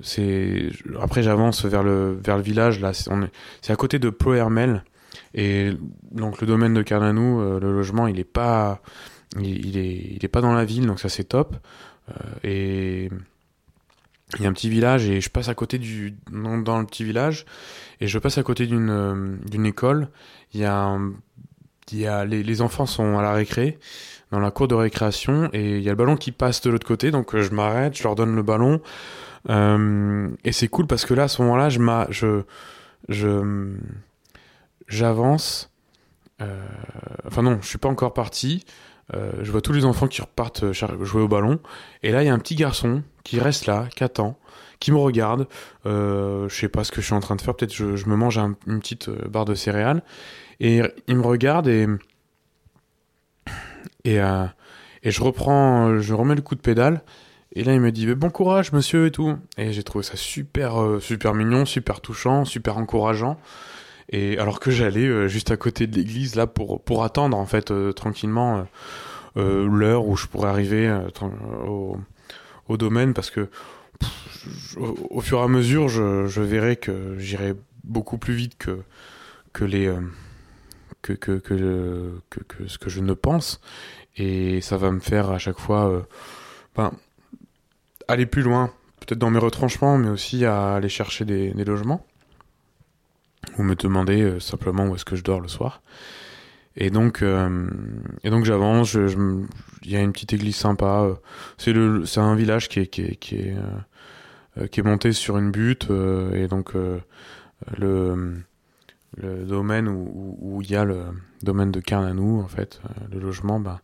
c'est 0.00 0.70
après 1.00 1.22
j'avance 1.22 1.64
vers 1.64 1.82
le 1.82 2.18
vers 2.24 2.36
le 2.36 2.42
village 2.42 2.80
là, 2.80 2.92
c'est 2.92 3.10
c'est 3.60 3.72
à 3.72 3.76
côté 3.76 3.98
de 3.98 4.10
Ploermel 4.10 4.82
et 5.34 5.72
donc 6.10 6.40
le 6.40 6.46
domaine 6.46 6.74
de 6.74 6.82
Carnanou, 6.82 7.40
euh, 7.40 7.60
le 7.60 7.72
logement, 7.72 8.06
il 8.06 8.18
est 8.18 8.24
pas, 8.24 8.80
il, 9.38 9.76
est, 9.76 10.14
il 10.16 10.24
est 10.24 10.28
pas 10.28 10.40
dans 10.40 10.54
la 10.54 10.64
ville, 10.64 10.86
donc 10.86 11.00
ça 11.00 11.08
c'est 11.08 11.24
top. 11.24 11.56
Euh, 12.10 12.14
et 12.42 13.10
il 14.36 14.42
y 14.42 14.46
a 14.46 14.48
un 14.48 14.52
petit 14.52 14.70
village 14.70 15.08
et 15.08 15.20
je 15.20 15.30
passe 15.30 15.48
à 15.48 15.54
côté 15.54 15.78
du 15.78 16.16
dans, 16.32 16.58
dans 16.58 16.80
le 16.80 16.86
petit 16.86 17.04
village 17.04 17.44
et 18.00 18.08
je 18.08 18.18
passe 18.18 18.38
à 18.38 18.42
côté 18.42 18.66
d'une 18.66 18.90
euh, 18.90 19.36
d'une 19.46 19.66
école. 19.66 20.08
Il 20.52 20.60
y 20.60 20.64
a 20.64 20.98
il 21.92 21.98
y 21.98 22.06
a 22.06 22.24
les, 22.24 22.42
les 22.42 22.60
enfants 22.62 22.86
sont 22.86 23.18
à 23.18 23.22
la 23.22 23.32
récré 23.32 23.78
dans 24.30 24.40
la 24.40 24.50
cour 24.50 24.68
de 24.68 24.74
récréation 24.74 25.48
et 25.52 25.76
il 25.76 25.82
y 25.82 25.88
a 25.88 25.92
le 25.92 25.96
ballon 25.96 26.16
qui 26.16 26.32
passe 26.32 26.60
de 26.60 26.70
l'autre 26.70 26.86
côté 26.86 27.10
donc 27.10 27.36
je 27.36 27.50
m'arrête, 27.50 27.96
je 27.96 28.02
leur 28.02 28.14
donne 28.14 28.34
le 28.34 28.42
ballon 28.42 28.80
euh, 29.48 30.28
et 30.44 30.52
c'est 30.52 30.68
cool 30.68 30.86
parce 30.86 31.04
que 31.04 31.14
là 31.14 31.24
à 31.24 31.28
ce 31.28 31.42
moment-là 31.42 31.68
je 31.68 31.80
je 32.10 32.42
je 33.08 33.74
j'avance. 34.88 35.72
Euh, 36.42 36.66
enfin 37.26 37.42
non, 37.42 37.58
je 37.62 37.66
suis 37.66 37.78
pas 37.78 37.88
encore 37.88 38.14
parti. 38.14 38.64
Euh, 39.14 39.32
je 39.42 39.50
vois 39.52 39.60
tous 39.60 39.72
les 39.72 39.84
enfants 39.84 40.08
qui 40.08 40.20
repartent 40.20 40.64
euh, 40.64 40.72
jouer 40.72 41.22
au 41.22 41.28
ballon. 41.28 41.60
Et 42.02 42.10
là, 42.10 42.22
il 42.22 42.26
y 42.26 42.28
a 42.28 42.34
un 42.34 42.38
petit 42.38 42.56
garçon 42.56 43.02
qui 43.24 43.38
reste 43.38 43.66
là, 43.66 43.88
qui 43.94 44.02
attend, 44.02 44.36
qui 44.80 44.90
me 44.90 44.98
regarde. 44.98 45.46
Euh, 45.86 46.48
je 46.48 46.54
sais 46.54 46.68
pas 46.68 46.82
ce 46.82 46.90
que 46.90 47.00
je 47.00 47.06
suis 47.06 47.14
en 47.14 47.20
train 47.20 47.36
de 47.36 47.40
faire. 47.40 47.54
Peut-être 47.54 47.74
je, 47.74 47.96
je 47.96 48.08
me 48.08 48.16
mange 48.16 48.38
un, 48.38 48.56
une 48.66 48.80
petite 48.80 49.08
euh, 49.08 49.28
barre 49.28 49.44
de 49.44 49.54
céréales. 49.54 50.02
Et 50.58 50.80
il 51.06 51.16
me 51.16 51.26
regarde 51.26 51.68
et 51.68 51.86
et, 54.06 54.20
euh, 54.20 54.46
et 55.02 55.10
je 55.10 55.22
reprends, 55.22 55.98
je 56.00 56.14
remets 56.14 56.36
le 56.36 56.42
coup 56.42 56.54
de 56.54 56.60
pédale 56.60 57.02
Et 57.52 57.64
là, 57.64 57.74
il 57.74 57.80
me 57.80 57.90
dit 57.90 58.06
bon 58.14 58.30
courage, 58.30 58.72
monsieur 58.72 59.06
et 59.06 59.10
tout. 59.10 59.36
Et 59.58 59.72
j'ai 59.72 59.82
trouvé 59.82 60.04
ça 60.04 60.16
super, 60.16 60.80
euh, 60.80 61.00
super 61.00 61.34
mignon, 61.34 61.64
super 61.64 62.00
touchant, 62.00 62.44
super 62.44 62.78
encourageant. 62.78 63.38
Et 64.08 64.38
alors 64.38 64.60
que 64.60 64.70
j'allais 64.70 65.06
euh, 65.06 65.26
juste 65.26 65.50
à 65.50 65.56
côté 65.56 65.88
de 65.88 65.96
l'église 65.96 66.36
là 66.36 66.46
pour 66.46 67.04
attendre 67.04 67.36
en 67.36 67.46
fait 67.46 67.72
tranquillement 67.94 68.66
l'heure 69.34 70.06
où 70.06 70.16
je 70.16 70.26
pourrais 70.28 70.48
arriver 70.48 70.88
au, 71.66 71.98
domaine 72.76 73.12
parce 73.12 73.30
que 73.30 73.50
au, 74.76 75.20
fur 75.20 75.40
et 75.40 75.42
à 75.42 75.48
mesure, 75.48 75.88
je, 75.88 76.26
je 76.26 76.40
verrai 76.40 76.76
que 76.76 77.18
j'irai 77.18 77.54
beaucoup 77.84 78.16
plus 78.16 78.34
vite 78.34 78.56
que 79.52 79.64
les 79.64 79.92
que 81.02 81.12
que, 81.12 81.38
que, 81.38 82.20
que, 82.30 82.66
ce 82.66 82.78
que 82.78 82.90
je 82.90 83.00
ne 83.00 83.12
pense 83.12 83.60
et 84.16 84.60
ça 84.60 84.76
va 84.76 84.90
me 84.90 85.00
faire 85.00 85.30
à 85.30 85.38
chaque 85.38 85.58
fois 85.58 86.06
ben, 86.74 86.92
aller 88.08 88.26
plus 88.26 88.42
loin, 88.42 88.72
peut-être 89.00 89.18
dans 89.18 89.30
mes 89.30 89.38
retranchements, 89.38 89.98
mais 89.98 90.08
aussi 90.08 90.44
à 90.44 90.74
aller 90.74 90.88
chercher 90.88 91.24
des, 91.24 91.52
logements, 91.64 92.06
ou 93.58 93.62
me 93.62 93.74
demander 93.74 94.22
euh, 94.22 94.40
simplement 94.40 94.86
où 94.86 94.94
est-ce 94.94 95.04
que 95.04 95.16
je 95.16 95.22
dors 95.22 95.40
le 95.40 95.48
soir. 95.48 95.82
Et 96.76 96.90
donc, 96.90 97.22
euh, 97.22 97.68
donc 98.24 98.44
j'avance. 98.44 98.94
Il 98.94 99.90
y 99.90 99.96
a 99.96 100.00
une 100.00 100.12
petite 100.12 100.34
église 100.34 100.56
sympa. 100.56 101.04
Euh, 101.04 101.14
c'est 101.56 101.72
le, 101.72 102.04
c'est 102.04 102.20
un 102.20 102.34
village 102.34 102.68
qui 102.68 102.80
est 102.80 102.86
qui 102.86 103.02
est, 103.02 103.56
qui 104.70 104.80
est 104.80 104.82
monté 104.82 105.12
sur 105.12 105.38
une 105.38 105.50
butte. 105.50 105.88
et 106.34 106.48
donc 106.48 106.74
le 107.78 108.42
le 109.16 109.44
domaine 109.44 109.88
où, 109.88 110.60
il 110.62 110.70
y 110.70 110.76
a 110.76 110.84
le 110.84 111.04
domaine 111.42 111.70
de 111.70 111.80
Carnanou 111.80 112.40
en 112.40 112.48
fait, 112.48 112.80
le 113.10 113.18
logement, 113.18 113.60
bah, 113.60 113.80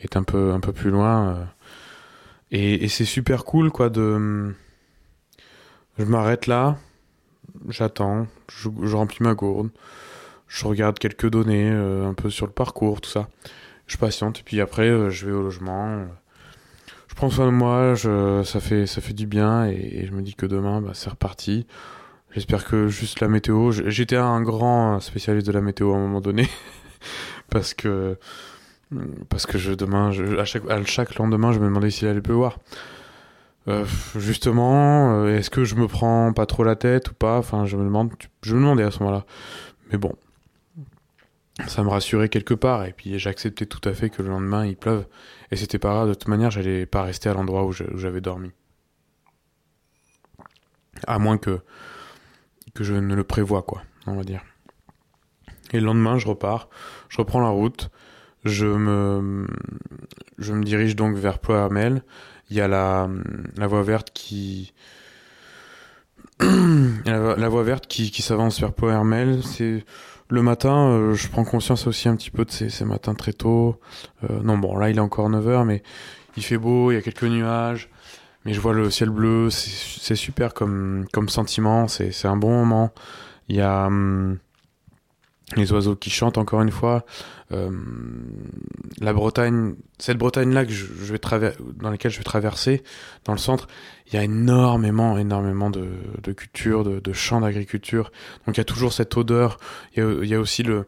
est 0.00 0.16
un 0.16 0.22
peu 0.22 0.52
un 0.52 0.60
peu 0.60 0.72
plus 0.72 0.90
loin. 0.90 1.46
Et, 2.50 2.86
c'est 2.86 3.04
super 3.04 3.44
cool, 3.44 3.72
quoi, 3.72 3.90
de. 3.90 4.54
Je 5.98 6.04
m'arrête 6.04 6.46
là, 6.46 6.76
j'attends, 7.68 8.28
je, 8.48 8.68
remplis 8.94 9.24
ma 9.24 9.34
gourde, 9.34 9.70
je 10.46 10.64
regarde 10.66 10.98
quelques 10.98 11.28
données, 11.28 11.70
euh, 11.70 12.08
un 12.08 12.14
peu 12.14 12.30
sur 12.30 12.46
le 12.46 12.52
parcours, 12.52 13.00
tout 13.00 13.10
ça. 13.10 13.28
Je 13.88 13.96
patiente, 13.96 14.40
et 14.40 14.42
puis 14.44 14.60
après, 14.60 14.88
euh, 14.88 15.10
je 15.10 15.26
vais 15.26 15.32
au 15.32 15.42
logement. 15.42 16.06
je 17.08 17.14
prends 17.16 17.28
soin 17.28 17.46
de 17.46 17.50
moi, 17.50 17.94
ça, 17.96 18.60
fait, 18.60 18.86
ça 18.86 19.00
fait 19.00 19.14
du 19.14 19.26
bien, 19.26 19.66
et, 19.66 20.06
je 20.06 20.12
me 20.12 20.22
dis 20.22 20.34
que 20.34 20.46
demain, 20.46 20.80
bah, 20.80 20.92
c'est 20.94 21.10
reparti. 21.10 21.66
J'espère 22.34 22.64
que 22.64 22.88
juste 22.88 23.20
la 23.20 23.28
météo. 23.28 23.70
J'étais 23.70 24.16
un 24.16 24.42
grand 24.42 24.98
spécialiste 24.98 25.46
de 25.46 25.52
la 25.52 25.60
météo 25.60 25.92
à 25.92 25.96
un 25.96 26.00
moment 26.00 26.20
donné, 26.20 26.48
parce 27.48 27.74
que 27.74 28.18
parce 29.28 29.46
que 29.46 29.74
demain, 29.74 30.10
je, 30.10 30.38
à, 30.38 30.44
chaque, 30.44 30.68
à 30.68 30.84
chaque 30.84 31.14
lendemain, 31.16 31.52
je 31.52 31.58
me 31.58 31.66
demandais 31.66 31.90
s'il 31.90 32.08
allait 32.08 32.20
pleuvoir. 32.20 32.58
Euh, 33.66 33.84
justement, 34.16 35.22
euh, 35.22 35.38
est-ce 35.38 35.48
que 35.48 35.64
je 35.64 35.74
me 35.74 35.88
prends 35.88 36.32
pas 36.32 36.44
trop 36.46 36.64
la 36.64 36.76
tête 36.76 37.10
ou 37.10 37.14
pas? 37.14 37.38
Enfin, 37.38 37.66
je 37.66 37.76
me 37.76 37.84
demande, 37.84 38.12
je 38.42 38.54
me 38.54 38.60
demandais 38.60 38.82
à 38.82 38.90
ce 38.90 38.98
moment-là. 39.00 39.24
Mais 39.90 39.98
bon, 39.98 40.14
ça 41.66 41.82
me 41.82 41.88
rassurait 41.88 42.28
quelque 42.28 42.54
part. 42.54 42.84
Et 42.84 42.92
puis 42.92 43.18
j'acceptais 43.18 43.66
tout 43.66 43.88
à 43.88 43.94
fait 43.94 44.10
que 44.10 44.22
le 44.22 44.28
lendemain 44.28 44.66
il 44.66 44.76
pleuve. 44.76 45.06
Et 45.50 45.56
c'était 45.56 45.78
pas 45.78 45.90
grave. 45.90 46.08
De 46.08 46.14
toute 46.14 46.28
manière, 46.28 46.50
j'allais 46.50 46.84
pas 46.84 47.02
rester 47.04 47.28
à 47.28 47.34
l'endroit 47.34 47.64
où 47.64 47.72
j'avais 47.72 48.20
dormi. 48.20 48.50
À 51.06 51.18
moins 51.18 51.38
que 51.38 51.60
que 52.74 52.84
je 52.84 52.94
ne 52.94 53.14
le 53.14 53.24
prévoie, 53.24 53.62
quoi, 53.62 53.82
on 54.06 54.14
va 54.14 54.24
dire. 54.24 54.42
Et 55.72 55.80
le 55.80 55.86
lendemain, 55.86 56.18
je 56.18 56.28
repars, 56.28 56.68
je 57.08 57.18
reprends 57.18 57.40
la 57.40 57.48
route. 57.48 57.90
Je 58.44 58.66
me, 58.66 59.46
je 60.38 60.52
me 60.52 60.62
dirige 60.62 60.96
donc 60.96 61.16
vers 61.16 61.38
Ploermel. 61.38 62.02
Il 62.50 62.56
y 62.56 62.60
a 62.60 62.68
la, 62.68 63.08
la 63.56 63.66
voie 63.66 63.82
verte 63.82 64.10
qui, 64.12 64.74
la, 66.40 67.48
voie 67.48 67.62
verte 67.62 67.86
qui, 67.86 68.10
qui 68.10 68.22
s'avance 68.22 68.60
vers 68.60 68.72
Ploermel. 68.72 69.42
C'est 69.42 69.84
le 70.28 70.42
matin, 70.42 70.88
euh, 70.88 71.14
je 71.14 71.28
prends 71.28 71.44
conscience 71.44 71.86
aussi 71.86 72.08
un 72.08 72.16
petit 72.16 72.30
peu 72.30 72.44
de 72.44 72.50
ces, 72.50 72.68
ces 72.68 72.84
matins 72.84 73.14
très 73.14 73.32
tôt. 73.32 73.80
Euh, 74.24 74.40
non, 74.42 74.58
bon, 74.58 74.76
là 74.76 74.90
il 74.90 74.96
est 74.96 75.00
encore 75.00 75.30
9h, 75.30 75.64
mais 75.64 75.82
il 76.36 76.42
fait 76.42 76.58
beau, 76.58 76.90
il 76.90 76.94
y 76.94 76.98
a 76.98 77.02
quelques 77.02 77.24
nuages, 77.24 77.88
mais 78.44 78.52
je 78.52 78.60
vois 78.60 78.72
le 78.72 78.90
ciel 78.90 79.10
bleu. 79.10 79.50
C'est 79.50 80.16
super 80.16 80.54
comme, 80.54 81.06
comme 81.12 81.28
sentiment, 81.28 81.88
c'est 81.88 82.26
un 82.26 82.36
bon 82.36 82.52
moment. 82.52 82.92
Il 83.48 83.56
y 83.56 83.60
a 83.60 83.86
hum, 83.86 84.38
les 85.56 85.72
oiseaux 85.72 85.96
qui 85.96 86.10
chantent 86.10 86.38
encore 86.38 86.62
une 86.62 86.70
fois. 86.70 87.04
Euh, 87.52 87.70
la 89.00 89.12
Bretagne, 89.12 89.74
cette 89.98 90.16
Bretagne-là 90.16 90.64
que 90.64 90.72
je, 90.72 90.86
vais 91.12 91.20
dans 91.76 91.90
laquelle 91.90 92.10
je 92.10 92.18
vais 92.18 92.24
traverser, 92.24 92.82
dans 93.24 93.32
le 93.32 93.38
centre, 93.38 93.68
il 94.06 94.14
y 94.14 94.16
a 94.16 94.22
énormément, 94.24 95.18
énormément 95.18 95.70
de, 95.70 95.88
de 96.22 96.32
culture, 96.32 96.84
de, 96.84 97.00
de 97.00 97.12
champs 97.12 97.40
d'agriculture. 97.40 98.10
Donc 98.46 98.56
il 98.56 98.60
y 98.60 98.62
a 98.62 98.64
toujours 98.64 98.92
cette 98.92 99.16
odeur. 99.16 99.58
Il 99.94 100.02
y 100.02 100.06
a, 100.06 100.12
il 100.22 100.28
y 100.28 100.34
a 100.34 100.40
aussi 100.40 100.62
le, 100.62 100.86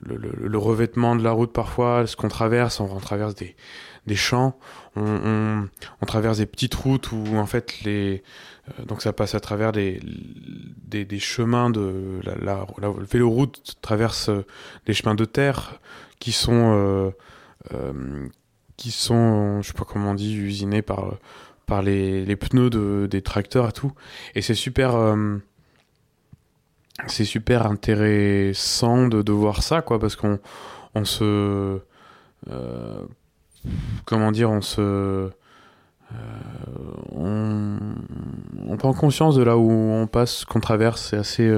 le, 0.00 0.16
le, 0.16 0.58
revêtement 0.58 1.16
de 1.16 1.22
la 1.22 1.32
route 1.32 1.52
parfois, 1.52 2.06
ce 2.06 2.16
qu'on 2.16 2.28
traverse, 2.28 2.80
on, 2.80 3.00
traverse 3.00 3.34
des, 3.34 3.56
des 4.06 4.16
champs, 4.16 4.58
on, 4.94 5.68
traverse 6.06 6.38
des 6.38 6.46
petites 6.46 6.74
routes 6.74 7.10
où 7.12 7.36
en 7.36 7.46
fait 7.46 7.82
les 7.82 8.22
euh, 8.68 8.84
donc 8.84 9.02
ça 9.02 9.12
passe 9.12 9.34
à 9.34 9.40
travers 9.40 9.72
des, 9.72 10.00
chemins 11.18 11.70
de 11.70 12.20
la, 12.22 12.66
la, 12.78 12.90
véloroute 13.10 13.76
traverse 13.80 14.28
euh, 14.28 14.44
des 14.86 14.94
chemins 14.94 15.14
de 15.14 15.24
terre 15.24 15.80
qui 16.18 16.32
sont 16.32 17.12
euh, 17.72 18.28
qui 18.76 18.90
sont 18.90 19.62
je 19.62 19.68
sais 19.68 19.74
pas 19.74 19.84
comment 19.84 20.12
on 20.12 20.14
dit 20.14 20.36
usinés 20.36 20.82
par 20.82 21.82
les, 21.82 22.36
pneus 22.36 22.70
de, 22.70 23.08
des 23.10 23.22
tracteurs 23.22 23.68
et 23.68 23.72
tout. 23.72 23.92
Et 24.34 24.42
c'est 24.42 24.54
super 24.54 24.94
c'est 27.08 27.24
super 27.24 27.66
intéressant 27.66 29.08
de, 29.08 29.32
voir 29.32 29.62
ça 29.62 29.82
quoi 29.82 29.98
parce 29.98 30.16
qu'on 30.16 30.38
on 30.94 31.04
se 31.04 31.80
comment 34.04 34.32
dire 34.32 34.50
on 34.50 34.60
se 34.60 35.30
on, 37.12 37.78
on, 38.68 38.76
prend 38.76 38.92
conscience 38.92 39.34
de 39.34 39.42
là 39.42 39.56
où 39.56 39.70
on 39.70 40.06
passe, 40.06 40.44
qu'on 40.44 40.60
traverse. 40.60 41.08
C'est 41.10 41.16
assez, 41.16 41.52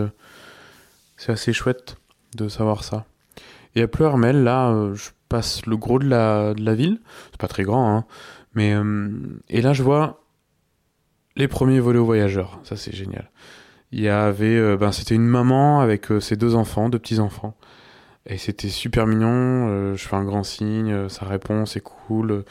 c'est 1.17 1.33
assez 1.33 1.53
chouette 1.53 1.97
de 2.37 2.49
savoir 2.49 2.83
ça. 2.83 3.05
Et 3.75 3.83
à 3.83 3.89
Pleurmel, 3.89 4.43
là, 4.43 4.71
euh, 4.71 4.95
je 4.95 5.11
passe 5.29 5.65
le 5.67 5.77
gros 5.77 5.99
de 5.99 6.09
la, 6.09 6.55
de 6.55 6.65
la 6.65 6.75
ville. 6.75 7.01
C'est 7.31 7.41
pas 7.41 7.49
très 7.49 7.63
grand, 7.63 7.97
hein. 7.97 8.05
Mais, 8.55 8.75
euh, 8.75 9.11
et 9.49 9.61
là, 9.61 9.73
je 9.73 9.83
vois 9.83 10.25
les 11.37 11.49
premiers 11.49 11.81
volets 11.81 11.99
aux 11.99 12.05
voyageurs. 12.05 12.59
Ça, 12.65 12.77
c'est 12.77 12.95
génial. 12.95 13.31
Il 13.93 14.01
y 14.01 14.09
avait, 14.09 14.57
euh, 14.57 14.77
ben, 14.77 14.91
c'était 14.91 15.15
une 15.15 15.27
maman 15.27 15.81
avec 15.81 16.07
ses 16.21 16.37
deux 16.37 16.55
enfants, 16.55 16.89
deux 16.89 16.99
petits 16.99 17.21
enfants. 17.21 17.57
Et 18.29 18.37
c'était 18.37 18.69
super 18.69 19.07
mignon. 19.07 19.95
je 19.95 20.07
fais 20.07 20.17
un 20.17 20.25
grand 20.25 20.45
signe, 20.45 21.09
ça 21.09 21.25
répond, 21.25 21.65
c'est 21.65 21.81
cool. 21.81 22.45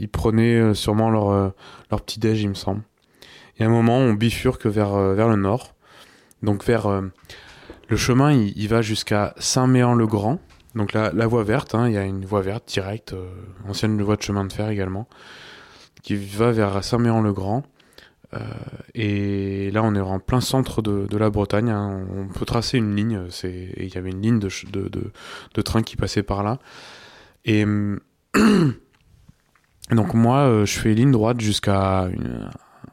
ils 0.00 0.08
prenaient 0.08 0.74
sûrement 0.74 1.10
leur, 1.10 1.52
leur 1.90 2.02
petit 2.02 2.18
déj, 2.18 2.42
il 2.42 2.48
me 2.48 2.54
semble. 2.54 2.82
Et 3.58 3.62
à 3.62 3.66
un 3.66 3.70
moment, 3.70 3.98
on 3.98 4.14
bifurque 4.14 4.66
vers, 4.66 4.96
vers 4.96 5.28
le 5.28 5.36
nord. 5.36 5.74
Donc 6.42 6.64
vers 6.64 6.88
le 7.90 7.96
chemin, 7.96 8.32
il, 8.32 8.68
va 8.68 8.82
jusqu'à 8.82 9.34
Saint-Méan-le-Grand. 9.38 10.38
Donc 10.76 10.92
la, 10.92 11.10
la 11.12 11.26
voie 11.26 11.42
verte, 11.42 11.74
hein, 11.74 11.88
il 11.88 11.94
y 11.94 11.98
a 11.98 12.04
une 12.04 12.24
voie 12.24 12.40
verte 12.40 12.68
directe, 12.68 13.14
euh, 13.14 13.28
ancienne 13.68 14.00
voie 14.00 14.14
de 14.14 14.22
chemin 14.22 14.44
de 14.44 14.52
fer 14.52 14.68
également, 14.68 15.08
qui 16.04 16.14
va 16.14 16.52
vers 16.52 16.84
Saint-Méan-le-Grand. 16.84 17.64
Euh, 18.34 18.38
et 18.94 19.70
là, 19.72 19.82
on 19.82 19.94
est 19.94 20.00
en 20.00 20.18
plein 20.18 20.40
centre 20.40 20.82
de, 20.82 21.16
la 21.16 21.30
Bretagne. 21.30 21.70
Hein. 21.70 22.06
On 22.16 22.26
peut 22.26 22.44
tracer 22.44 22.78
une 22.78 22.94
ligne. 22.94 23.22
Il 23.44 23.92
y 23.92 23.98
avait 23.98 24.10
une 24.10 24.22
ligne 24.22 24.38
de, 24.38 24.50
de, 25.54 25.62
train 25.62 25.82
qui 25.82 25.96
passait 25.96 26.22
par 26.22 26.42
là. 26.42 26.58
Et 27.44 27.64
donc 29.90 30.14
moi, 30.14 30.38
euh, 30.38 30.66
je 30.66 30.78
fais 30.78 30.94
ligne 30.94 31.10
droite 31.10 31.40
jusqu'à 31.40 32.08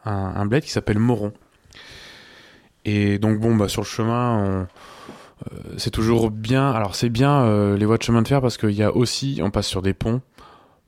un, 0.06 0.14
un 0.14 0.46
bled 0.46 0.64
qui 0.64 0.72
s'appelle 0.72 1.00
Moron. 1.00 1.34
Et 2.86 3.20
donc 3.20 3.40
bon, 3.40 3.56
bah 3.56 3.68
sur 3.68 3.82
le 3.82 3.88
chemin, 3.88 4.42
euh, 4.42 4.66
c'est 5.78 5.92
toujours 5.92 6.32
bien. 6.32 6.72
Alors 6.72 6.96
c'est 6.96 7.10
bien 7.10 7.76
les 7.76 7.86
voies 7.86 7.98
de 7.98 8.04
chemin 8.04 8.22
de 8.22 8.28
fer 8.28 8.42
parce 8.42 8.58
qu'il 8.58 8.72
y 8.72 8.84
a 8.84 8.96
aussi, 8.96 9.42
on 9.44 9.52
passe 9.52 9.68
sur 9.68 9.82
des 9.82 9.94
ponts 9.94 10.22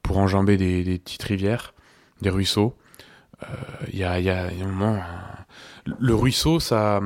pour 0.01 0.17
enjamber 0.17 0.55
des 0.55 0.97
petites 0.97 1.23
rivières, 1.23 1.73
des 2.21 2.29
ruisseaux. 2.29 2.73
Euh, 3.43 3.47
il 3.91 3.97
y, 3.99 4.03
a, 4.03 4.19
y, 4.19 4.29
a, 4.29 4.47
un 4.47 4.67
moment, 4.67 5.01
le 5.99 6.15
ruisseau, 6.15 6.59
ça, 6.59 7.01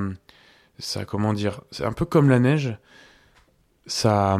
ça 0.80 1.06
comment 1.06 1.34
dire, 1.34 1.62
c'est 1.72 1.86
un 1.86 1.93
peu 1.93 2.06
comme 2.06 2.30
la 2.30 2.39
neige. 2.39 2.78
Ça, 3.86 4.38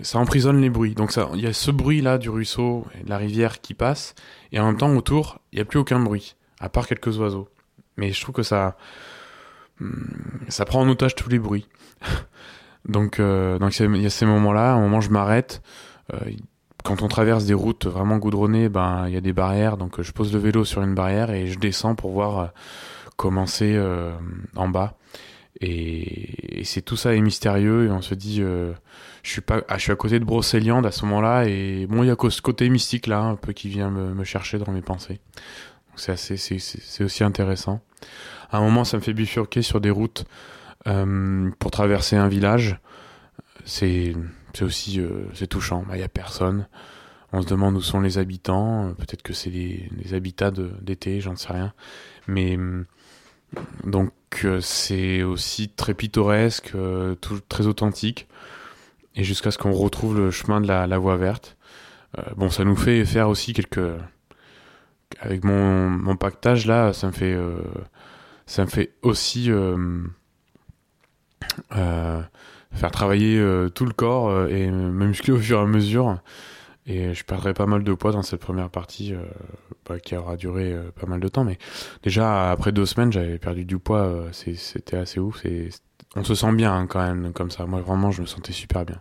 ça 0.00 0.18
emprisonne 0.18 0.60
les 0.60 0.70
bruits. 0.70 0.94
Donc 0.94 1.12
il 1.34 1.40
y 1.40 1.46
a 1.46 1.52
ce 1.52 1.72
bruit 1.72 2.00
là 2.00 2.18
du 2.18 2.30
ruisseau 2.30 2.86
et 2.98 3.02
de 3.02 3.10
la 3.10 3.16
rivière 3.16 3.60
qui 3.60 3.74
passe, 3.74 4.14
et 4.52 4.60
en 4.60 4.66
même 4.66 4.76
temps 4.76 4.94
autour, 4.94 5.40
il 5.52 5.56
n'y 5.56 5.62
a 5.62 5.64
plus 5.64 5.80
aucun 5.80 5.98
bruit, 5.98 6.36
à 6.60 6.68
part 6.68 6.86
quelques 6.86 7.18
oiseaux. 7.18 7.48
Mais 7.96 8.12
je 8.12 8.20
trouve 8.20 8.36
que 8.36 8.44
ça, 8.44 8.76
Hmm, 9.80 10.04
ça 10.48 10.64
prend 10.66 10.82
en 10.82 10.88
otage 10.88 11.14
tous 11.14 11.30
les 11.30 11.38
bruits. 11.38 11.66
donc, 12.88 13.18
euh, 13.18 13.58
donc 13.58 13.78
il 13.78 13.96
y 13.96 14.06
a 14.06 14.10
ces 14.10 14.26
moments-là. 14.26 14.72
À 14.72 14.74
un 14.74 14.80
moment, 14.80 15.00
je 15.00 15.10
m'arrête. 15.10 15.62
Euh, 16.12 16.18
quand 16.84 17.02
on 17.02 17.08
traverse 17.08 17.44
des 17.44 17.54
routes 17.54 17.86
vraiment 17.86 18.18
goudronnées, 18.18 18.68
ben 18.68 19.04
il 19.08 19.14
y 19.14 19.16
a 19.16 19.20
des 19.20 19.32
barrières, 19.32 19.76
donc 19.76 20.00
je 20.00 20.12
pose 20.12 20.32
le 20.32 20.38
vélo 20.38 20.64
sur 20.64 20.82
une 20.82 20.94
barrière 20.94 21.30
et 21.30 21.46
je 21.46 21.58
descends 21.58 21.94
pour 21.94 22.12
voir 22.12 22.52
comment 23.16 23.46
c'est 23.46 23.78
en 24.56 24.68
bas. 24.68 24.94
Et, 25.60 26.62
c'est 26.64 26.82
tout 26.82 26.96
ça 26.96 27.14
est 27.14 27.20
mystérieux 27.20 27.86
et 27.86 27.90
on 27.90 28.02
se 28.02 28.14
dit, 28.14 28.40
je 28.40 28.72
suis 29.22 29.40
pas, 29.40 29.62
ah, 29.68 29.76
je 29.76 29.82
suis 29.82 29.92
à 29.92 29.96
côté 29.96 30.18
de 30.18 30.24
Brocéliande 30.24 30.86
à 30.86 30.90
ce 30.90 31.04
moment-là 31.04 31.44
et 31.46 31.86
bon, 31.86 32.02
il 32.02 32.06
y 32.06 32.10
a 32.10 32.16
ce 32.28 32.42
côté 32.42 32.68
mystique 32.68 33.06
là, 33.06 33.20
un 33.20 33.36
peu 33.36 33.52
qui 33.52 33.68
vient 33.68 33.90
me, 33.90 34.14
me 34.14 34.24
chercher 34.24 34.58
dans 34.58 34.72
mes 34.72 34.82
pensées. 34.82 35.20
C'est 35.96 36.12
assez, 36.12 36.36
c'est 36.36 37.04
aussi 37.04 37.24
intéressant. 37.24 37.80
À 38.50 38.58
un 38.58 38.60
moment, 38.62 38.84
ça 38.84 38.96
me 38.96 39.02
fait 39.02 39.12
bifurquer 39.12 39.62
sur 39.62 39.80
des 39.80 39.90
routes 39.90 40.24
euh, 40.86 41.50
pour 41.58 41.70
traverser 41.70 42.16
un 42.16 42.28
village. 42.28 42.78
C'est 43.64 44.14
aussi 44.62 45.00
euh, 45.00 45.24
c'est 45.34 45.46
touchant. 45.46 45.82
Il 45.86 45.88
bah, 45.90 45.96
n'y 45.96 46.02
a 46.02 46.08
personne. 46.08 46.66
On 47.32 47.42
se 47.42 47.46
demande 47.46 47.76
où 47.76 47.80
sont 47.80 48.00
les 48.00 48.18
habitants. 48.18 48.92
Peut-être 48.98 49.22
que 49.22 49.32
c'est 49.32 49.50
les, 49.50 49.88
les, 49.96 50.14
habitats 50.14 50.50
d'été, 50.50 51.20
j'en 51.20 51.36
sais 51.36 51.52
rien. 51.52 51.72
Mais 52.26 52.58
donc 53.84 54.12
euh, 54.44 54.60
c'est 54.60 55.22
aussi 55.22 55.68
très 55.68 55.94
pittoresque, 55.94 56.72
très 57.48 57.66
authentique. 57.66 58.26
Et 59.14 59.24
jusqu'à 59.24 59.50
ce 59.50 59.58
qu'on 59.58 59.72
retrouve 59.72 60.16
le 60.16 60.30
chemin 60.30 60.60
de 60.60 60.66
la, 60.66 60.98
voie 60.98 61.16
verte. 61.16 61.56
bon, 62.36 62.48
ça 62.50 62.64
nous 62.64 62.76
fait 62.76 63.04
faire 63.04 63.28
aussi 63.28 63.52
quelques 63.52 63.80
avec 65.18 65.44
mon, 65.44 65.90
mon 65.90 66.16
pactage 66.16 66.66
là, 66.66 66.92
ça 66.92 67.08
me 67.08 67.12
fait, 67.12 67.32
euh, 67.32 67.62
ça 68.46 68.64
me 68.64 68.70
fait 68.70 68.94
aussi 69.02 69.50
euh, 69.50 70.04
euh, 71.76 72.22
faire 72.72 72.90
travailler 72.90 73.42
tout 73.74 73.84
le 73.84 73.92
corps 73.92 74.48
et 74.48 74.70
me 74.70 75.06
muscler 75.06 75.32
au 75.32 75.38
fur 75.38 75.58
et 75.58 75.62
à 75.62 75.66
mesure. 75.66 76.18
Et 76.86 77.14
je 77.14 77.24
perdrai 77.24 77.52
pas 77.52 77.66
mal 77.66 77.84
de 77.84 77.92
poids 77.92 78.12
dans 78.12 78.22
cette 78.22 78.40
première 78.40 78.70
partie 78.70 79.14
bah, 79.88 80.00
qui 80.00 80.16
aura 80.16 80.36
duré 80.36 80.76
pas 80.98 81.06
mal 81.06 81.20
de 81.20 81.28
temps. 81.28 81.44
Mais 81.44 81.58
déjà, 82.02 82.50
après 82.50 82.72
deux 82.72 82.86
semaines, 82.86 83.12
j'avais 83.12 83.38
perdu 83.38 83.64
du 83.64 83.78
poids. 83.78 84.26
C'était 84.32 84.96
assez 84.96 85.20
ouf. 85.20 85.44
On 86.16 86.24
se 86.24 86.34
sent 86.34 86.52
bien 86.52 86.74
hein, 86.74 86.86
quand 86.86 87.00
même 87.00 87.32
comme 87.32 87.50
ça. 87.50 87.66
Moi, 87.66 87.80
vraiment, 87.80 88.10
je 88.10 88.22
me 88.22 88.26
sentais 88.26 88.52
super 88.52 88.84
bien. 88.84 89.00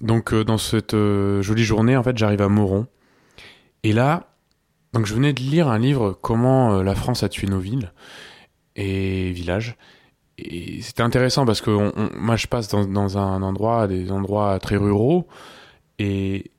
Donc, 0.00 0.34
dans 0.34 0.58
cette 0.58 0.94
jolie 1.40 1.64
journée, 1.64 1.96
en 1.96 2.02
fait, 2.02 2.16
j'arrive 2.18 2.42
à 2.42 2.48
Moron. 2.48 2.86
Et 3.84 3.92
là, 3.92 4.34
donc 4.94 5.06
je 5.06 5.14
venais 5.14 5.32
de 5.32 5.40
lire 5.40 5.68
un 5.68 5.78
livre 5.78 6.16
Comment 6.22 6.76
euh, 6.76 6.82
la 6.84 6.94
France 6.94 7.22
a 7.24 7.28
tué 7.28 7.48
nos 7.48 7.58
villes 7.58 7.92
et 8.76 9.30
villages. 9.32 9.76
Et 10.38 10.82
c'était 10.82 11.02
intéressant 11.02 11.46
parce 11.46 11.60
que 11.60 11.70
moi 12.16 12.36
je 12.36 12.46
passe 12.46 12.68
dans, 12.68 13.18
un 13.18 13.42
endroit, 13.42 13.86
des 13.86 14.10
endroits 14.10 14.58
très 14.58 14.76
ruraux 14.76 15.26
et 15.98 16.50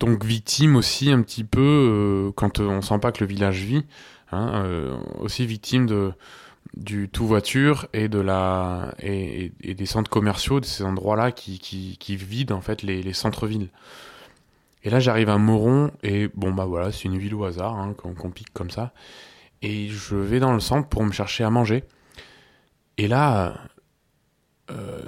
donc 0.00 0.24
victime 0.24 0.76
aussi 0.76 1.10
un 1.10 1.20
petit 1.22 1.44
peu 1.44 1.60
euh, 1.60 2.32
quand 2.34 2.60
on 2.60 2.80
sent 2.80 2.98
pas 3.00 3.12
que 3.12 3.22
le 3.22 3.28
village 3.28 3.62
vit, 3.62 3.84
hein, 4.32 4.62
euh, 4.64 4.96
aussi 5.18 5.44
victime 5.44 6.14
du 6.76 7.08
tout 7.08 7.26
voiture 7.26 7.88
et 7.92 8.08
de 8.08 8.20
la 8.20 8.94
et, 9.00 9.52
des 9.62 9.86
centres 9.86 10.10
commerciaux 10.10 10.60
de 10.60 10.64
ces 10.64 10.84
endroits-là 10.84 11.32
qui, 11.32 11.58
qui, 11.58 12.16
vident 12.16 12.56
en 12.56 12.60
fait 12.60 12.82
les, 12.82 13.02
les 13.02 13.12
centres-villes. 13.12 13.68
Et 14.84 14.90
là, 14.90 15.00
j'arrive 15.00 15.28
à 15.28 15.38
Moron, 15.38 15.90
et 16.02 16.28
bon, 16.34 16.52
bah 16.52 16.64
voilà, 16.64 16.92
c'est 16.92 17.04
une 17.04 17.18
ville 17.18 17.34
au 17.34 17.44
hasard, 17.44 17.76
hein, 17.76 17.94
qu'on 17.94 18.30
pique 18.30 18.52
comme 18.52 18.70
ça. 18.70 18.92
Et 19.60 19.88
je 19.88 20.14
vais 20.14 20.38
dans 20.38 20.52
le 20.52 20.60
centre 20.60 20.88
pour 20.88 21.02
me 21.04 21.12
chercher 21.12 21.44
à 21.44 21.50
manger. 21.50 21.84
Et 22.98 23.08
là, 23.08 23.54
euh, 24.70 25.00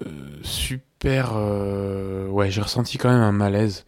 super. 0.43 1.33
Euh, 1.35 2.29
ouais, 2.29 2.51
j'ai 2.51 2.63
ressenti 2.63 2.97
quand 2.97 3.11
même 3.11 3.21
un 3.21 3.33
malaise. 3.33 3.85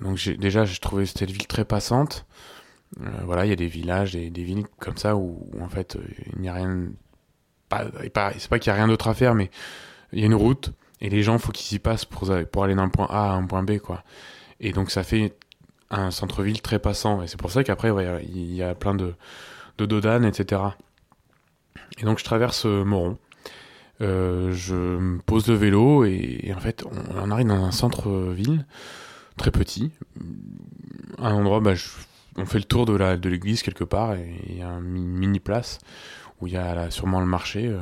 Donc, 0.00 0.26
déjà, 0.38 0.64
j'ai 0.64 0.78
trouvé 0.78 1.04
cette 1.04 1.30
ville 1.30 1.46
très 1.46 1.64
passante. 1.64 2.26
Euh, 3.00 3.10
voilà, 3.24 3.44
il 3.44 3.48
y 3.48 3.52
a 3.52 3.56
des 3.56 3.66
villages, 3.66 4.12
des, 4.12 4.30
des 4.30 4.44
villes 4.44 4.64
comme 4.78 4.96
ça 4.96 5.16
où, 5.16 5.50
en 5.60 5.68
fait, 5.68 5.98
il 6.34 6.40
n'y 6.40 6.48
a 6.48 6.54
rien. 6.54 6.86
C'est 7.70 8.48
pas 8.48 8.58
qu'il 8.58 8.72
n'y 8.72 8.78
a 8.78 8.82
rien 8.82 8.88
d'autre 8.88 9.08
à 9.08 9.14
faire, 9.14 9.34
mais 9.34 9.50
il 10.12 10.20
y 10.20 10.22
a 10.22 10.26
une 10.26 10.34
route, 10.34 10.72
et 11.00 11.10
les 11.10 11.22
gens, 11.22 11.38
faut 11.38 11.50
qu'ils 11.50 11.66
s'y 11.66 11.80
passent 11.80 12.04
pour, 12.04 12.30
pour 12.52 12.64
aller 12.64 12.76
d'un 12.76 12.88
point 12.88 13.08
A 13.10 13.32
à 13.32 13.34
un 13.34 13.46
point 13.46 13.64
B, 13.64 13.78
quoi. 13.78 14.04
Et 14.60 14.72
donc 14.72 14.90
ça 14.90 15.02
fait 15.02 15.36
un 15.90 16.10
centre-ville 16.10 16.62
très 16.62 16.78
passant. 16.78 17.22
Et 17.22 17.26
c'est 17.26 17.36
pour 17.36 17.50
ça 17.50 17.64
qu'après, 17.64 17.90
il 18.22 18.54
y 18.54 18.62
a 18.62 18.74
plein 18.74 18.94
de, 18.94 19.14
de 19.78 19.86
dodanes, 19.86 20.24
etc. 20.24 20.62
Et 21.98 22.04
donc 22.04 22.18
je 22.18 22.24
traverse 22.24 22.66
euh, 22.66 22.84
Moron. 22.84 23.18
Euh, 24.00 24.52
je 24.52 25.18
pose 25.20 25.46
le 25.46 25.54
vélo 25.54 26.04
et, 26.04 26.52
en 26.54 26.58
fait 26.58 26.84
on, 27.14 27.30
arrive 27.30 27.46
dans 27.46 27.64
un 27.64 27.70
centre-ville 27.70 28.66
très 29.36 29.52
petit, 29.52 29.92
un 31.18 31.32
endroit, 31.32 31.60
bah, 31.60 31.74
on 32.36 32.44
fait 32.44 32.58
le 32.58 32.64
tour 32.64 32.86
de 32.86 32.94
la 32.94 33.16
de 33.16 33.28
l'église 33.28 33.62
quelque 33.62 33.84
part 33.84 34.14
et 34.14 34.34
il 34.48 34.58
y 34.58 34.62
a 34.62 34.68
une 34.68 34.82
mini 34.82 35.38
place 35.38 35.78
où 36.40 36.46
il 36.46 36.54
y 36.54 36.56
a 36.56 36.90
sûrement 36.90 37.20
le 37.20 37.26
marché. 37.26 37.66
Euh, 37.68 37.80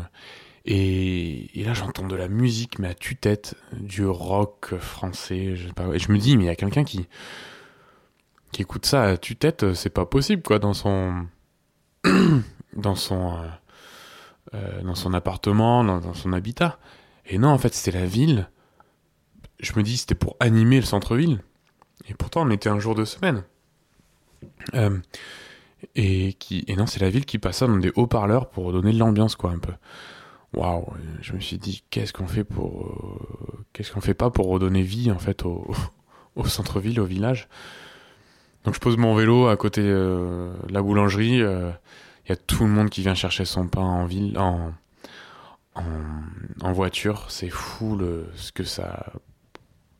et, 0.65 1.51
là, 1.57 1.75
j'entends 1.75 2.07
de 2.07 2.15
la 2.15 2.29
musique, 2.29 2.79
mais 2.79 2.89
à 2.89 2.95
tue-tête, 2.95 3.55
du 3.73 4.07
rock 4.07 4.75
français. 4.79 5.57
Je 5.57 5.69
et 5.93 5.99
je 5.99 6.13
me 6.13 6.19
dis, 6.19 6.37
mais 6.37 6.45
il 6.45 6.47
y 6.47 6.51
a 6.51 6.57
quelqu'un 6.57 6.85
qui, 6.85 7.09
qui 8.53 8.63
écoute 8.63 8.87
ça 8.87 9.05
à 9.05 9.17
tue-tête, 9.17 9.75
c'est 9.75 9.91
pas 9.91 10.07
possible, 10.07 10.43
quoi, 10.43 10.59
dans 10.59 10.75
son. 10.75 11.27
dans 12.77 12.95
son. 12.95 13.35
Euh, 13.35 13.49
euh, 14.55 14.83
dans 14.83 14.95
son 14.95 15.15
appartement, 15.15 15.85
dans, 15.85 16.15
son 16.15 16.33
habitat. 16.33 16.79
Et 17.27 17.39
non, 17.39 17.49
en 17.49 17.59
fait, 17.59 17.73
c'était 17.73 17.97
la 17.99 18.07
ville. 18.07 18.51
Je 19.61 19.73
me 19.77 19.83
dis, 19.83 19.97
c'était 19.97 20.17
pour 20.17 20.37
animer 20.41 20.77
le 20.77 20.87
centre-ville. 20.87 21.43
Et 22.09 22.15
pourtant, 22.15 22.43
on 22.47 22.51
était 22.51 22.69
un 22.69 22.81
jour 22.81 22.95
de 22.95 23.05
semaine. 23.05 23.45
Euh, 24.75 24.99
et, 25.95 26.37
non, 26.77 26.87
c'est 26.87 27.01
la 27.01 27.09
ville 27.09 27.25
qui 27.25 27.39
passe 27.39 27.59
ça 27.59 27.67
dans 27.67 27.79
des 27.79 27.93
haut-parleurs 27.95 28.51
pour 28.51 28.73
donner 28.73 28.93
de 28.93 28.99
l'ambiance, 28.99 29.37
quoi, 29.37 29.51
un 29.51 29.59
peu 29.59 29.73
waouh, 30.55 30.85
je 31.23 31.33
me 31.33 31.41
suis 31.41 31.57
dit 31.57 31.83
qu'est-ce 31.89 32.13
qu'on 32.13 32.27
fait 32.27 32.45
pour 32.45 32.85
euh, 32.85 33.65
qu'est-ce 33.73 33.91
qu'on 33.91 34.03
fait 34.03 34.13
pas 34.13 34.29
pour 34.29 34.49
redonner 34.49 34.83
vie 34.83 35.11
en 35.11 35.19
fait 35.19 35.47
au, 35.47 35.73
au 36.37 36.45
centre-ville, 36.45 37.01
au 37.01 37.07
village? 37.07 37.49
Donc 38.65 38.75
je 38.75 38.79
pose 38.79 38.99
mon 38.99 39.15
vélo 39.15 39.47
à 39.47 39.57
côté 39.57 39.83
de 39.83 40.51
la 40.69 40.83
boulangerie. 40.83 41.43
Il 42.27 42.31
y 42.31 42.33
a 42.33 42.37
tout 42.37 42.65
le 42.65 42.71
monde 42.71 42.91
qui 42.91 43.01
vient 43.03 43.15
chercher 43.15 43.45
son 43.45 43.67
pain 43.67 43.83
en 43.83 44.05
ville, 44.05 44.39
en, 44.39 44.73
en, 45.75 46.73
voiture. 46.73 47.27
C'est 47.29 47.49
fou 47.49 47.97
le, 47.97 48.29
ce 48.35 48.53
que 48.53 48.65
ça, 48.65 49.13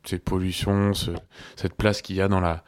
cette 0.05 0.23
pollution, 0.23 0.93
ce, 0.93 1.11
cette 1.55 1.75
place 1.75 2.01
qu'il 2.01 2.15
y 2.15 2.21
a 2.21 2.27
dans 2.27 2.39
la 2.39 2.63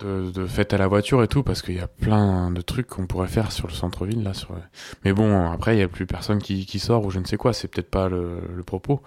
de, 0.00 0.30
de 0.30 0.46
fête 0.46 0.72
à 0.72 0.78
la 0.78 0.86
voiture 0.86 1.22
et 1.22 1.28
tout, 1.28 1.42
parce 1.42 1.60
qu'il 1.62 1.74
y 1.74 1.80
a 1.80 1.86
plein 1.86 2.50
de 2.50 2.60
trucs 2.62 2.86
qu'on 2.86 3.06
pourrait 3.06 3.28
faire 3.28 3.52
sur 3.52 3.66
le 3.66 3.72
centre-ville. 3.72 4.22
là. 4.22 4.34
Sur... 4.34 4.56
Mais 5.04 5.12
bon, 5.12 5.50
après, 5.50 5.74
il 5.74 5.76
n'y 5.76 5.82
a 5.82 5.88
plus 5.88 6.06
personne 6.06 6.38
qui, 6.38 6.64
qui, 6.66 6.78
sort 6.78 7.04
ou 7.04 7.10
je 7.10 7.18
ne 7.18 7.26
sais 7.26 7.36
quoi, 7.36 7.52
c'est 7.52 7.68
peut-être 7.68 7.90
pas 7.90 8.08
le, 8.08 8.40
le, 8.54 8.62
propos. 8.62 9.02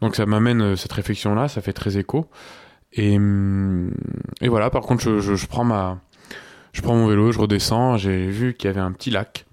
Donc 0.00 0.14
ça 0.14 0.26
m'amène 0.26 0.62
euh, 0.62 0.76
cette 0.76 0.92
réflexion-là, 0.92 1.48
ça 1.48 1.60
fait 1.62 1.72
très 1.72 1.98
écho. 1.98 2.28
Et, 2.92 3.16
hum, 3.16 3.92
et 4.40 4.48
voilà, 4.48 4.70
par 4.70 4.82
contre, 4.82 5.02
je, 5.02 5.20
je, 5.20 5.46
prends 5.46 5.64
ma, 5.64 5.98
je 6.74 6.82
prends 6.82 6.96
mon 6.96 7.06
vélo, 7.06 7.32
je 7.32 7.38
redescends, 7.38 7.96
j'ai 7.96 8.26
vu 8.26 8.52
qu'il 8.54 8.68
y 8.68 8.70
avait 8.70 8.80
un 8.80 8.92
petit 8.92 9.10
lac 9.10 9.46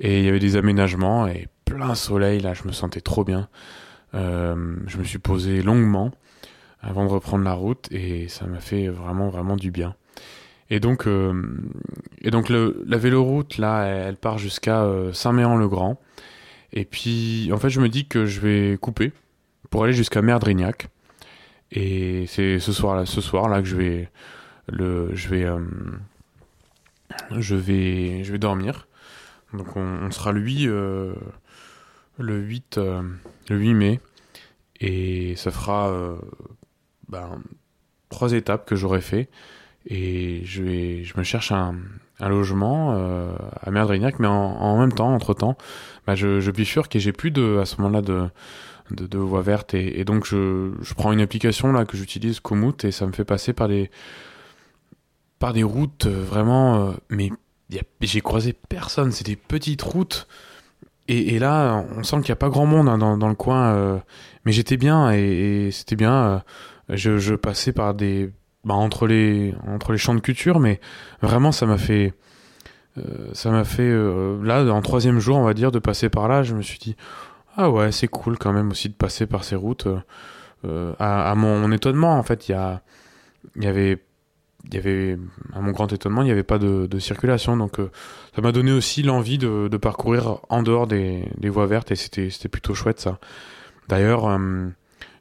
et 0.00 0.20
il 0.20 0.24
y 0.24 0.28
avait 0.28 0.38
des 0.38 0.54
aménagements 0.56 1.26
et 1.26 1.48
plein 1.64 1.94
soleil, 1.94 2.40
là, 2.40 2.54
je 2.54 2.64
me 2.64 2.72
sentais 2.72 3.00
trop 3.00 3.24
bien. 3.24 3.48
Euh, 4.14 4.76
je 4.86 4.98
me 4.98 5.04
suis 5.04 5.18
posé 5.18 5.62
longuement 5.62 6.12
avant 6.80 7.04
de 7.04 7.10
reprendre 7.10 7.44
la 7.44 7.54
route 7.54 7.88
et 7.90 8.28
ça 8.28 8.46
m'a 8.46 8.60
fait 8.60 8.88
vraiment 8.88 9.28
vraiment 9.28 9.56
du 9.56 9.70
bien. 9.70 9.94
Et 10.70 10.78
donc 10.78 11.06
euh, 11.06 11.42
et 12.20 12.30
donc 12.30 12.50
la 12.50 12.98
véloroute 12.98 13.56
là, 13.56 13.84
elle, 13.84 14.16
part 14.16 14.38
jusqu'à 14.38 14.82
euh, 14.82 15.12
Saint-Méan-le-Grand. 15.12 15.98
Et 16.72 16.84
puis 16.84 17.50
en 17.52 17.56
fait, 17.56 17.70
je 17.70 17.80
me 17.80 17.88
dis 17.88 18.06
que 18.06 18.26
je 18.26 18.40
vais 18.40 18.76
couper 18.78 19.12
pour 19.70 19.84
aller 19.84 19.94
jusqu'à 19.94 20.20
Merdrignac. 20.20 20.88
Et 21.72 22.26
c'est 22.28 22.58
ce 22.58 22.72
soir 22.72 22.94
là, 22.94 23.06
ce 23.06 23.20
soir 23.22 23.48
là 23.48 23.60
que 23.62 23.68
je 23.68 23.76
vais 23.76 24.10
le 24.68 25.10
je 25.14 25.28
vais 25.28 25.46
je 27.38 27.54
vais 27.54 28.24
je 28.24 28.32
vais 28.32 28.38
dormir. 28.38 28.88
Donc 29.52 29.76
on, 29.76 30.10
sera 30.10 30.32
8 30.32 30.66
le 30.66 31.16
8 32.18 32.78
le 32.78 33.56
8 33.56 33.74
mai 33.74 34.00
et 34.80 35.34
ça 35.36 35.50
fera 35.50 35.90
ben, 37.08 37.42
trois 38.08 38.32
étapes 38.32 38.66
que 38.66 38.76
j'aurais 38.76 39.00
fait. 39.00 39.28
Et 39.86 40.42
je, 40.44 40.62
vais, 40.62 41.04
je 41.04 41.16
me 41.16 41.22
cherche 41.22 41.52
un, 41.52 41.76
logement 42.20 42.94
euh, 42.96 43.32
à 43.62 43.70
Merdrignac, 43.70 44.18
mais 44.18 44.26
en, 44.26 44.78
même 44.78 44.92
temps, 44.92 45.14
entre 45.14 45.34
temps, 45.34 45.56
bah 46.06 46.14
je, 46.14 46.40
je 46.40 46.50
bifurque 46.50 46.94
et 46.96 47.00
j'ai 47.00 47.12
plus 47.12 47.30
de, 47.30 47.58
à 47.58 47.64
ce 47.64 47.80
moment-là 47.80 48.02
de, 48.02 48.28
de, 48.90 49.06
de 49.06 49.18
voie 49.18 49.40
verte. 49.40 49.74
Et, 49.74 50.04
donc, 50.04 50.26
je, 50.26 50.72
je, 50.82 50.94
prends 50.94 51.12
une 51.12 51.20
application 51.20 51.72
là 51.72 51.84
que 51.84 51.96
j'utilise, 51.96 52.40
Komoot, 52.40 52.84
et 52.84 52.90
ça 52.90 53.06
me 53.06 53.12
fait 53.12 53.24
passer 53.24 53.52
par 53.52 53.68
des, 53.68 53.90
par 55.38 55.52
des 55.52 55.62
routes 55.62 56.06
euh, 56.06 56.22
vraiment. 56.22 56.88
Euh, 56.88 56.92
mais 57.10 57.30
j'ai 58.00 58.20
croisé 58.20 58.54
personne, 58.68 59.12
c'est 59.12 59.26
des 59.26 59.36
petites 59.36 59.82
routes. 59.82 60.26
Et, 61.10 61.38
là, 61.38 61.86
on 61.96 62.02
sent 62.02 62.16
qu'il 62.16 62.26
n'y 62.26 62.32
a 62.32 62.36
pas 62.36 62.50
grand 62.50 62.66
monde 62.66 62.86
hein, 62.86 62.98
dans, 62.98 63.28
le 63.28 63.34
coin, 63.34 63.72
euh, 63.72 63.98
mais 64.44 64.52
j'étais 64.52 64.76
bien 64.76 65.10
et, 65.10 65.70
c'était 65.72 65.96
bien. 65.96 66.42
Je, 66.90 67.34
passais 67.34 67.72
par 67.72 67.94
des 67.94 68.30
bah, 68.64 68.74
entre 68.74 69.06
les 69.06 69.54
entre 69.66 69.92
les 69.92 69.98
champs 69.98 70.14
de 70.14 70.20
culture, 70.20 70.60
mais 70.60 70.80
vraiment 71.22 71.50
ça 71.50 71.64
m'a 71.64 71.78
fait 71.78 72.12
ça 73.32 73.50
m'a 73.50 73.64
fait 73.64 73.90
là 74.42 74.64
en 74.70 74.82
troisième 74.82 75.18
jour 75.18 75.38
on 75.38 75.44
va 75.44 75.54
dire 75.54 75.72
de 75.72 75.78
passer 75.78 76.10
par 76.10 76.28
là. 76.28 76.42
Je 76.42 76.54
me 76.54 76.60
suis 76.60 76.78
dit 76.78 76.94
ah 77.56 77.70
ouais 77.70 77.90
c'est 77.90 78.08
cool 78.08 78.36
quand 78.36 78.52
même 78.52 78.70
aussi 78.70 78.90
de 78.90 78.94
passer 78.94 79.26
par 79.26 79.44
ces 79.44 79.56
routes. 79.56 79.88
À, 80.98 81.34
mon, 81.36 81.72
étonnement 81.72 82.18
en 82.18 82.22
fait 82.22 82.50
il 82.50 82.52
y 82.52 82.54
a 82.54 82.82
il 83.56 83.64
y 83.64 83.66
avait 83.66 83.98
il 84.64 84.74
y 84.74 84.78
avait 84.78 85.16
à 85.54 85.60
mon 85.60 85.70
grand 85.70 85.92
étonnement 85.92 86.22
il 86.22 86.26
n'y 86.26 86.30
avait 86.30 86.42
pas 86.42 86.58
de, 86.58 86.98
circulation. 86.98 87.56
Donc 87.56 87.78
ça 88.34 88.42
m'a 88.42 88.52
donné 88.52 88.72
aussi 88.72 89.02
l'envie 89.02 89.38
de, 89.38 89.76
parcourir 89.76 90.40
en 90.48 90.62
dehors 90.62 90.86
des, 90.86 91.22
voies 91.44 91.66
vertes. 91.66 91.92
Et 91.92 91.96
c'était 91.96 92.48
plutôt 92.48 92.74
chouette 92.74 93.00
ça. 93.00 93.18
D'ailleurs 93.88 94.28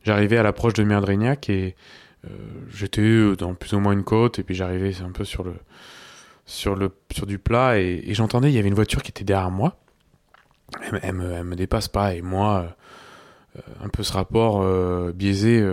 j'arrivais 0.04 0.38
à 0.38 0.44
l'approche 0.44 0.74
de 0.74 0.84
Merdrignac 0.84 1.50
et 1.50 1.76
euh, 2.26 2.30
j'étais 2.70 3.36
dans 3.36 3.54
plus 3.54 3.74
ou 3.74 3.80
moins 3.80 3.94
une 3.94 4.04
côte. 4.04 4.40
Et 4.40 4.44
puis 4.44 4.56
j'arrivais 4.56 5.02
un 5.02 5.12
peu 5.12 5.24
sur 5.24 5.44
le 5.44 5.54
sur 6.46 6.76
le 6.76 6.92
sur 7.12 7.26
du 7.26 7.40
plat. 7.40 7.80
Et, 7.80 8.14
j'entendais 8.14 8.50
il 8.50 8.56
y 8.56 8.60
avait 8.60 8.70
une 8.70 8.74
voiture 8.74 9.04
qui 9.04 9.12
était 9.12 9.24
derrière 9.24 9.52
moi. 9.52 9.78
Elle, 11.02 11.14
me, 11.14 11.32
elle 11.32 11.44
me 11.44 11.56
dépasse 11.56 11.88
pas. 11.88 12.16
Et 12.16 12.22
moi 12.22 12.62
euh, 12.62 12.68
un 13.84 13.90
peu 13.90 14.04
ce 14.04 14.14
rapport 14.14 14.62
euh, 14.62 15.12
biaisé 15.14 15.66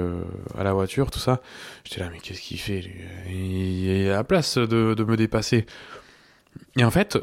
à 0.57 0.65
la 0.65 0.73
voiture, 0.73 1.11
tout 1.11 1.19
ça. 1.19 1.41
J'étais 1.85 2.01
là, 2.01 2.09
mais 2.13 2.19
qu'est-ce 2.19 2.41
qu'il 2.41 2.59
fait 2.59 2.85
Il 3.31 4.09
a 4.11 4.17
la 4.17 4.25
place 4.25 4.59
de, 4.59 5.05
me 5.05 5.17
dépasser. 5.17 5.67
Et 6.77 6.85
en 6.85 6.91
fait, 6.91 7.19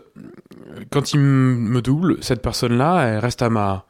quand 0.92 1.14
il 1.14 1.20
me 1.20 1.82
double, 1.82 2.18
cette 2.22 2.42
personne-là, 2.42 3.06
elle 3.08 3.20
reste 3.20 3.42
à 3.42 3.50
ma, 3.50 3.86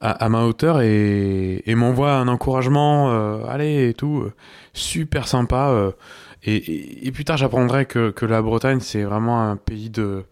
à, 0.00 0.28
ma 0.28 0.44
hauteur 0.44 0.80
et, 0.80 1.62
m'envoie 1.74 2.14
un 2.14 2.28
encouragement, 2.28 3.10
euh, 3.10 3.44
allez 3.48 3.90
et 3.90 3.94
tout, 3.94 4.22
euh, 4.24 4.32
super 4.72 5.28
sympa. 5.28 5.68
Euh, 5.70 5.92
et, 6.42 7.10
plus 7.12 7.24
tard, 7.24 7.36
j'apprendrai 7.36 7.86
que, 7.86 8.10
que 8.10 8.24
la 8.24 8.40
Bretagne, 8.40 8.80
c'est 8.80 9.02
vraiment 9.02 9.42
un 9.42 9.56
pays 9.56 9.90
de, 9.90 10.24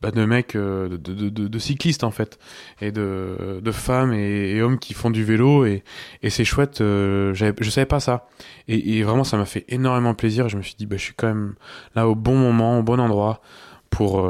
bah, 0.00 0.10
de 0.10 0.24
mecs, 0.24 0.56
de, 0.56 0.88
de, 0.88 1.28
de, 1.28 1.48
de, 1.48 1.58
cyclistes 1.58 2.04
en 2.04 2.10
fait, 2.10 2.38
et 2.80 2.90
de, 2.92 3.60
femmes 3.72 4.12
et, 4.12 4.60
hommes 4.62 4.78
qui 4.78 4.94
font 4.94 5.10
du 5.10 5.24
vélo, 5.24 5.66
et, 5.66 5.84
et 6.22 6.30
c'est 6.30 6.44
chouette, 6.44 6.78
je 6.78 7.70
savais 7.70 7.86
pas 7.86 8.00
ça. 8.00 8.28
Et, 8.68 9.02
vraiment, 9.02 9.24
ça 9.24 9.36
m'a 9.36 9.44
fait 9.44 9.64
énormément 9.68 10.14
plaisir, 10.14 10.48
je 10.48 10.56
me 10.56 10.62
suis 10.62 10.74
dit, 10.74 10.86
bah, 10.86 10.96
je 10.96 11.02
suis 11.02 11.14
quand 11.14 11.28
même 11.28 11.54
là 11.94 12.08
au 12.08 12.14
bon 12.14 12.36
moment, 12.36 12.78
au 12.78 12.82
bon 12.82 12.98
endroit, 12.98 13.42
pour 13.90 14.26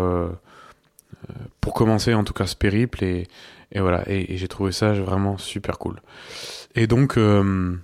pour 1.60 1.74
commencer 1.74 2.14
en 2.14 2.24
tout 2.24 2.32
cas 2.32 2.46
ce 2.46 2.56
périple 2.56 3.04
et, 3.04 3.26
et 3.72 3.80
voilà 3.80 4.02
et, 4.06 4.36
j'ai 4.36 4.48
trouvé 4.48 4.72
ça 4.72 4.92
vraiment 4.92 5.38
super 5.38 5.78
cool 5.78 6.00
et 6.74 6.86
donc 6.86 7.16
euh, 7.18 7.76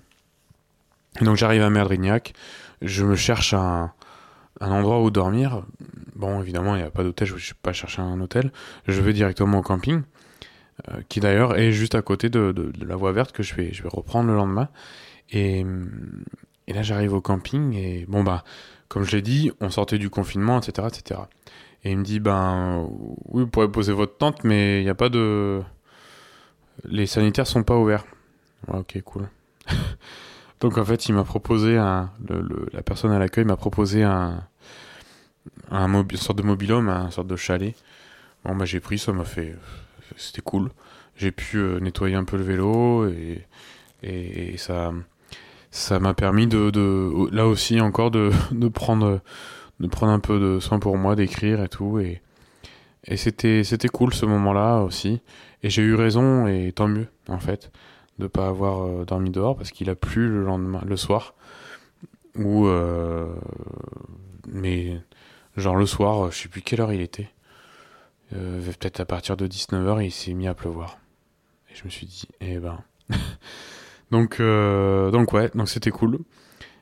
donc 1.20 1.36
j'arrive 1.36 1.62
à 1.62 1.70
Merdrignac 1.70 2.32
je 2.82 3.04
me 3.04 3.16
cherche 3.16 3.54
un, 3.54 3.92
un 4.60 4.70
endroit 4.70 5.02
où 5.02 5.10
dormir 5.10 5.64
bon 6.14 6.40
évidemment 6.40 6.76
il 6.76 6.82
n'y 6.82 6.86
a 6.86 6.90
pas 6.90 7.02
d'hôtel 7.02 7.28
je 7.28 7.34
ne 7.34 7.38
vais 7.38 7.44
pas 7.62 7.72
chercher 7.72 8.02
un 8.02 8.20
hôtel 8.20 8.52
je 8.86 9.00
vais 9.00 9.12
directement 9.12 9.58
au 9.58 9.62
camping 9.62 10.02
euh, 10.88 11.00
qui 11.08 11.20
d'ailleurs 11.20 11.58
est 11.58 11.72
juste 11.72 11.94
à 11.94 12.02
côté 12.02 12.28
de, 12.30 12.72
la 12.80 12.96
voie 12.96 13.12
verte 13.12 13.32
que 13.32 13.42
je 13.42 13.54
vais 13.54 13.72
reprendre 13.84 14.28
le 14.28 14.36
lendemain 14.36 14.68
et, 15.30 15.64
et 16.66 16.72
là 16.72 16.82
j'arrive 16.82 17.12
au 17.12 17.20
camping 17.20 17.74
et 17.74 18.06
bon 18.08 18.22
bah 18.22 18.44
comme 18.88 19.04
je 19.04 19.16
l'ai 19.16 19.22
dit 19.22 19.50
on 19.60 19.70
sortait 19.70 19.98
du 19.98 20.10
confinement 20.10 20.58
etc 20.58 20.88
etc 20.88 21.20
et 21.86 21.92
il 21.92 21.98
me 21.98 22.02
dit, 22.02 22.18
ben 22.18 22.88
oui, 23.26 23.42
vous 23.42 23.46
pourrez 23.46 23.70
poser 23.70 23.92
votre 23.92 24.16
tente, 24.16 24.42
mais 24.42 24.80
il 24.80 24.82
n'y 24.82 24.90
a 24.90 24.96
pas 24.96 25.08
de... 25.08 25.62
Les 26.84 27.06
sanitaires 27.06 27.46
sont 27.46 27.62
pas 27.62 27.76
ouverts. 27.76 28.04
ok, 28.66 29.00
cool. 29.04 29.28
Donc 30.60 30.78
en 30.78 30.84
fait, 30.84 31.08
il 31.08 31.14
m'a 31.14 31.24
proposé, 31.24 31.76
un, 31.76 32.10
la 32.72 32.82
personne 32.82 33.12
à 33.12 33.18
l'accueil 33.18 33.44
m'a 33.44 33.56
proposé 33.56 34.02
un, 34.02 34.42
un 35.70 35.92
une 35.92 36.16
sorte 36.16 36.38
de 36.38 36.42
mobilhome, 36.42 36.88
une 36.88 37.10
sorte 37.10 37.28
de 37.28 37.36
chalet. 37.36 37.74
Bon, 38.44 38.54
bah 38.54 38.64
j'ai 38.64 38.80
pris, 38.80 38.98
ça 38.98 39.12
m'a 39.12 39.24
fait... 39.24 39.54
C'était 40.16 40.42
cool. 40.42 40.70
J'ai 41.16 41.32
pu 41.32 41.58
euh, 41.58 41.80
nettoyer 41.80 42.14
un 42.14 42.24
peu 42.24 42.36
le 42.36 42.44
vélo 42.44 43.08
et, 43.08 43.44
ça 44.58 45.98
m'a 45.98 46.14
permis 46.14 46.46
de, 46.46 46.70
là 47.34 47.46
aussi 47.46 47.80
encore 47.80 48.10
de, 48.10 48.30
de 48.52 48.68
prendre 48.68 49.20
de 49.80 49.86
prendre 49.86 50.12
un 50.12 50.20
peu 50.20 50.38
de 50.38 50.60
soin 50.60 50.78
pour 50.78 50.96
moi, 50.96 51.16
d'écrire 51.16 51.62
et 51.62 51.68
tout. 51.68 51.98
Et, 51.98 52.20
et 53.04 53.16
c'était, 53.16 53.64
c'était 53.64 53.88
cool 53.88 54.14
ce 54.14 54.26
moment-là 54.26 54.80
aussi. 54.80 55.20
Et 55.62 55.70
j'ai 55.70 55.82
eu 55.82 55.94
raison, 55.94 56.46
et 56.46 56.72
tant 56.72 56.88
mieux, 56.88 57.08
en 57.28 57.38
fait, 57.38 57.70
de 58.18 58.26
pas 58.26 58.48
avoir 58.48 58.84
euh, 58.84 59.04
dormi 59.04 59.30
dehors 59.30 59.56
parce 59.56 59.70
qu'il 59.70 59.90
a 59.90 59.94
plu 59.94 60.28
le 60.28 60.44
lendemain, 60.44 60.82
le 60.86 60.96
soir. 60.96 61.34
Ou, 62.36 62.66
euh, 62.66 63.34
mais, 64.48 65.00
genre 65.56 65.76
le 65.76 65.86
soir, 65.86 66.30
je 66.30 66.42
sais 66.42 66.48
plus 66.48 66.62
quelle 66.62 66.80
heure 66.80 66.92
il 66.92 67.00
était. 67.00 67.30
Euh, 68.34 68.60
peut-être 68.60 69.00
à 69.00 69.04
partir 69.04 69.36
de 69.36 69.46
19h, 69.46 70.04
il 70.04 70.12
s'est 70.12 70.34
mis 70.34 70.46
à 70.46 70.54
pleuvoir. 70.54 70.98
Et 71.70 71.74
je 71.74 71.84
me 71.84 71.90
suis 71.90 72.06
dit, 72.06 72.28
eh 72.40 72.58
ben. 72.58 72.78
donc, 74.10 74.40
donc 74.40 75.32
ouais, 75.32 75.50
donc 75.54 75.68
c'était 75.68 75.90
cool. 75.90 76.18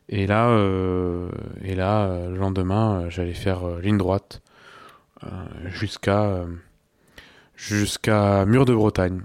Et 0.08 0.26
là, 0.26 0.50
euh, 0.50 1.30
et 1.62 1.74
là 1.74 2.04
euh, 2.04 2.28
le 2.28 2.36
lendemain, 2.36 3.02
euh, 3.02 3.10
j'allais 3.10 3.32
faire 3.32 3.78
ligne 3.78 3.98
droite 3.98 4.42
jusqu'à 5.64 6.44
jusqu'à 7.56 8.44
Mur 8.44 8.64
de 8.64 8.74
Bretagne. 8.74 9.22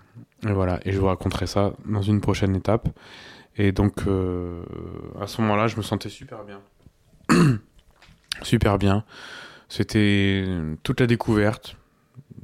Et 0.47 0.51
voilà, 0.51 0.79
et 0.85 0.91
je 0.91 0.99
vous 0.99 1.07
raconterai 1.07 1.47
ça 1.47 1.73
dans 1.85 2.01
une 2.01 2.21
prochaine 2.21 2.55
étape. 2.55 2.89
Et 3.57 3.71
donc, 3.71 4.01
à 5.19 5.27
ce 5.27 5.41
moment-là, 5.41 5.67
je 5.67 5.75
me 5.75 5.81
sentais 5.81 6.09
super 6.09 6.39
bien. 6.45 6.61
super 8.41 8.77
bien. 8.77 9.03
C'était 9.67 10.45
toute 10.83 11.01
la 11.01 11.07
découverte, 11.07 11.75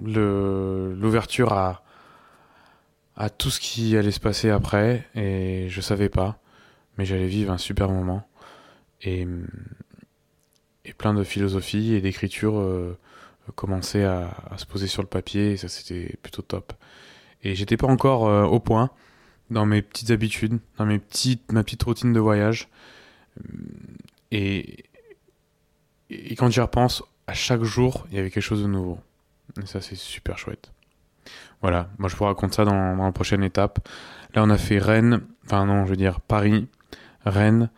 l'ouverture 0.03 1.53
à, 1.53 1.83
à 3.15 3.29
tout 3.29 3.49
ce 3.49 3.61
qui 3.61 3.95
allait 3.95 4.11
se 4.11 4.19
passer 4.19 4.49
après, 4.49 5.07
et 5.15 5.67
je 5.69 5.79
savais 5.79 6.09
pas 6.09 6.39
mais 6.97 7.05
j'allais 7.05 7.27
vivre 7.27 7.51
un 7.51 7.57
super 7.57 7.89
moment 7.89 8.27
et, 9.01 9.27
et 10.85 10.93
plein 10.93 11.13
de 11.13 11.23
philosophie 11.23 11.93
et 11.93 12.01
d'écriture 12.01 12.57
euh, 12.57 12.97
commençaient 13.53 14.03
à, 14.03 14.31
se 14.57 14.65
poser 14.65 14.87
sur 14.87 15.01
le 15.01 15.07
papier 15.07 15.51
et 15.51 15.57
ça 15.57 15.67
c'était 15.67 16.15
plutôt 16.21 16.41
top. 16.41 16.73
Et 17.43 17.55
j'étais 17.55 17.77
pas 17.77 17.87
encore 17.87 18.27
euh, 18.27 18.43
au 18.43 18.59
point 18.59 18.89
dans 19.51 19.65
mes 19.65 19.81
petites 19.81 20.09
habitudes, 20.11 20.59
dans 20.77 20.85
mes 20.85 20.99
petites, 20.99 21.51
ma 21.51 21.63
petite 21.63 21.83
routine 21.83 22.13
de 22.13 22.19
voyage. 22.19 22.69
Et, 24.31 24.85
et 26.09 26.35
quand 26.35 26.49
j'y 26.49 26.61
repense, 26.61 27.03
à 27.27 27.33
chaque 27.33 27.63
jour, 27.63 28.07
il 28.09 28.17
y 28.17 28.19
avait 28.19 28.31
quelque 28.31 28.43
chose 28.43 28.61
de 28.61 28.67
nouveau. 28.67 28.99
Et 29.61 29.65
ça, 29.65 29.81
c'est 29.81 29.95
super 29.95 30.37
chouette. 30.37 30.71
Voilà, 31.61 31.89
moi 31.97 32.09
je 32.09 32.15
vous 32.15 32.25
raconte 32.25 32.53
ça 32.53 32.65
dans, 32.65 32.95
dans, 32.95 33.05
la 33.05 33.11
prochaine 33.11 33.43
étape. 33.43 33.87
Là, 34.33 34.43
on 34.43 34.49
a 34.49 34.57
fait 34.57 34.77
Rennes, 34.77 35.21
enfin 35.45 35.65
non, 35.65 35.85
je 35.85 35.91
veux 35.91 35.95
dire 35.95 36.19
Paris, 36.19 36.67
Rennes, 37.25 37.69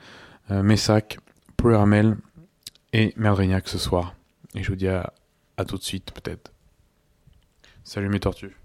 euh, 0.52 0.64
Messac, 0.64 1.20
Plouermel 1.56 2.18
et 2.94 3.14
Merdrignac 3.18 3.68
ce 3.68 3.78
soir. 3.78 4.16
Et 4.56 4.64
je 4.64 4.70
vous 4.70 4.76
dis 4.76 4.88
à, 4.88 5.14
à 5.58 5.66
tout 5.66 5.78
de 5.78 5.84
suite 5.84 6.12
peut-être. 6.12 6.54
Salut 7.84 8.10
mes 8.10 8.20
tortues. 8.20 8.56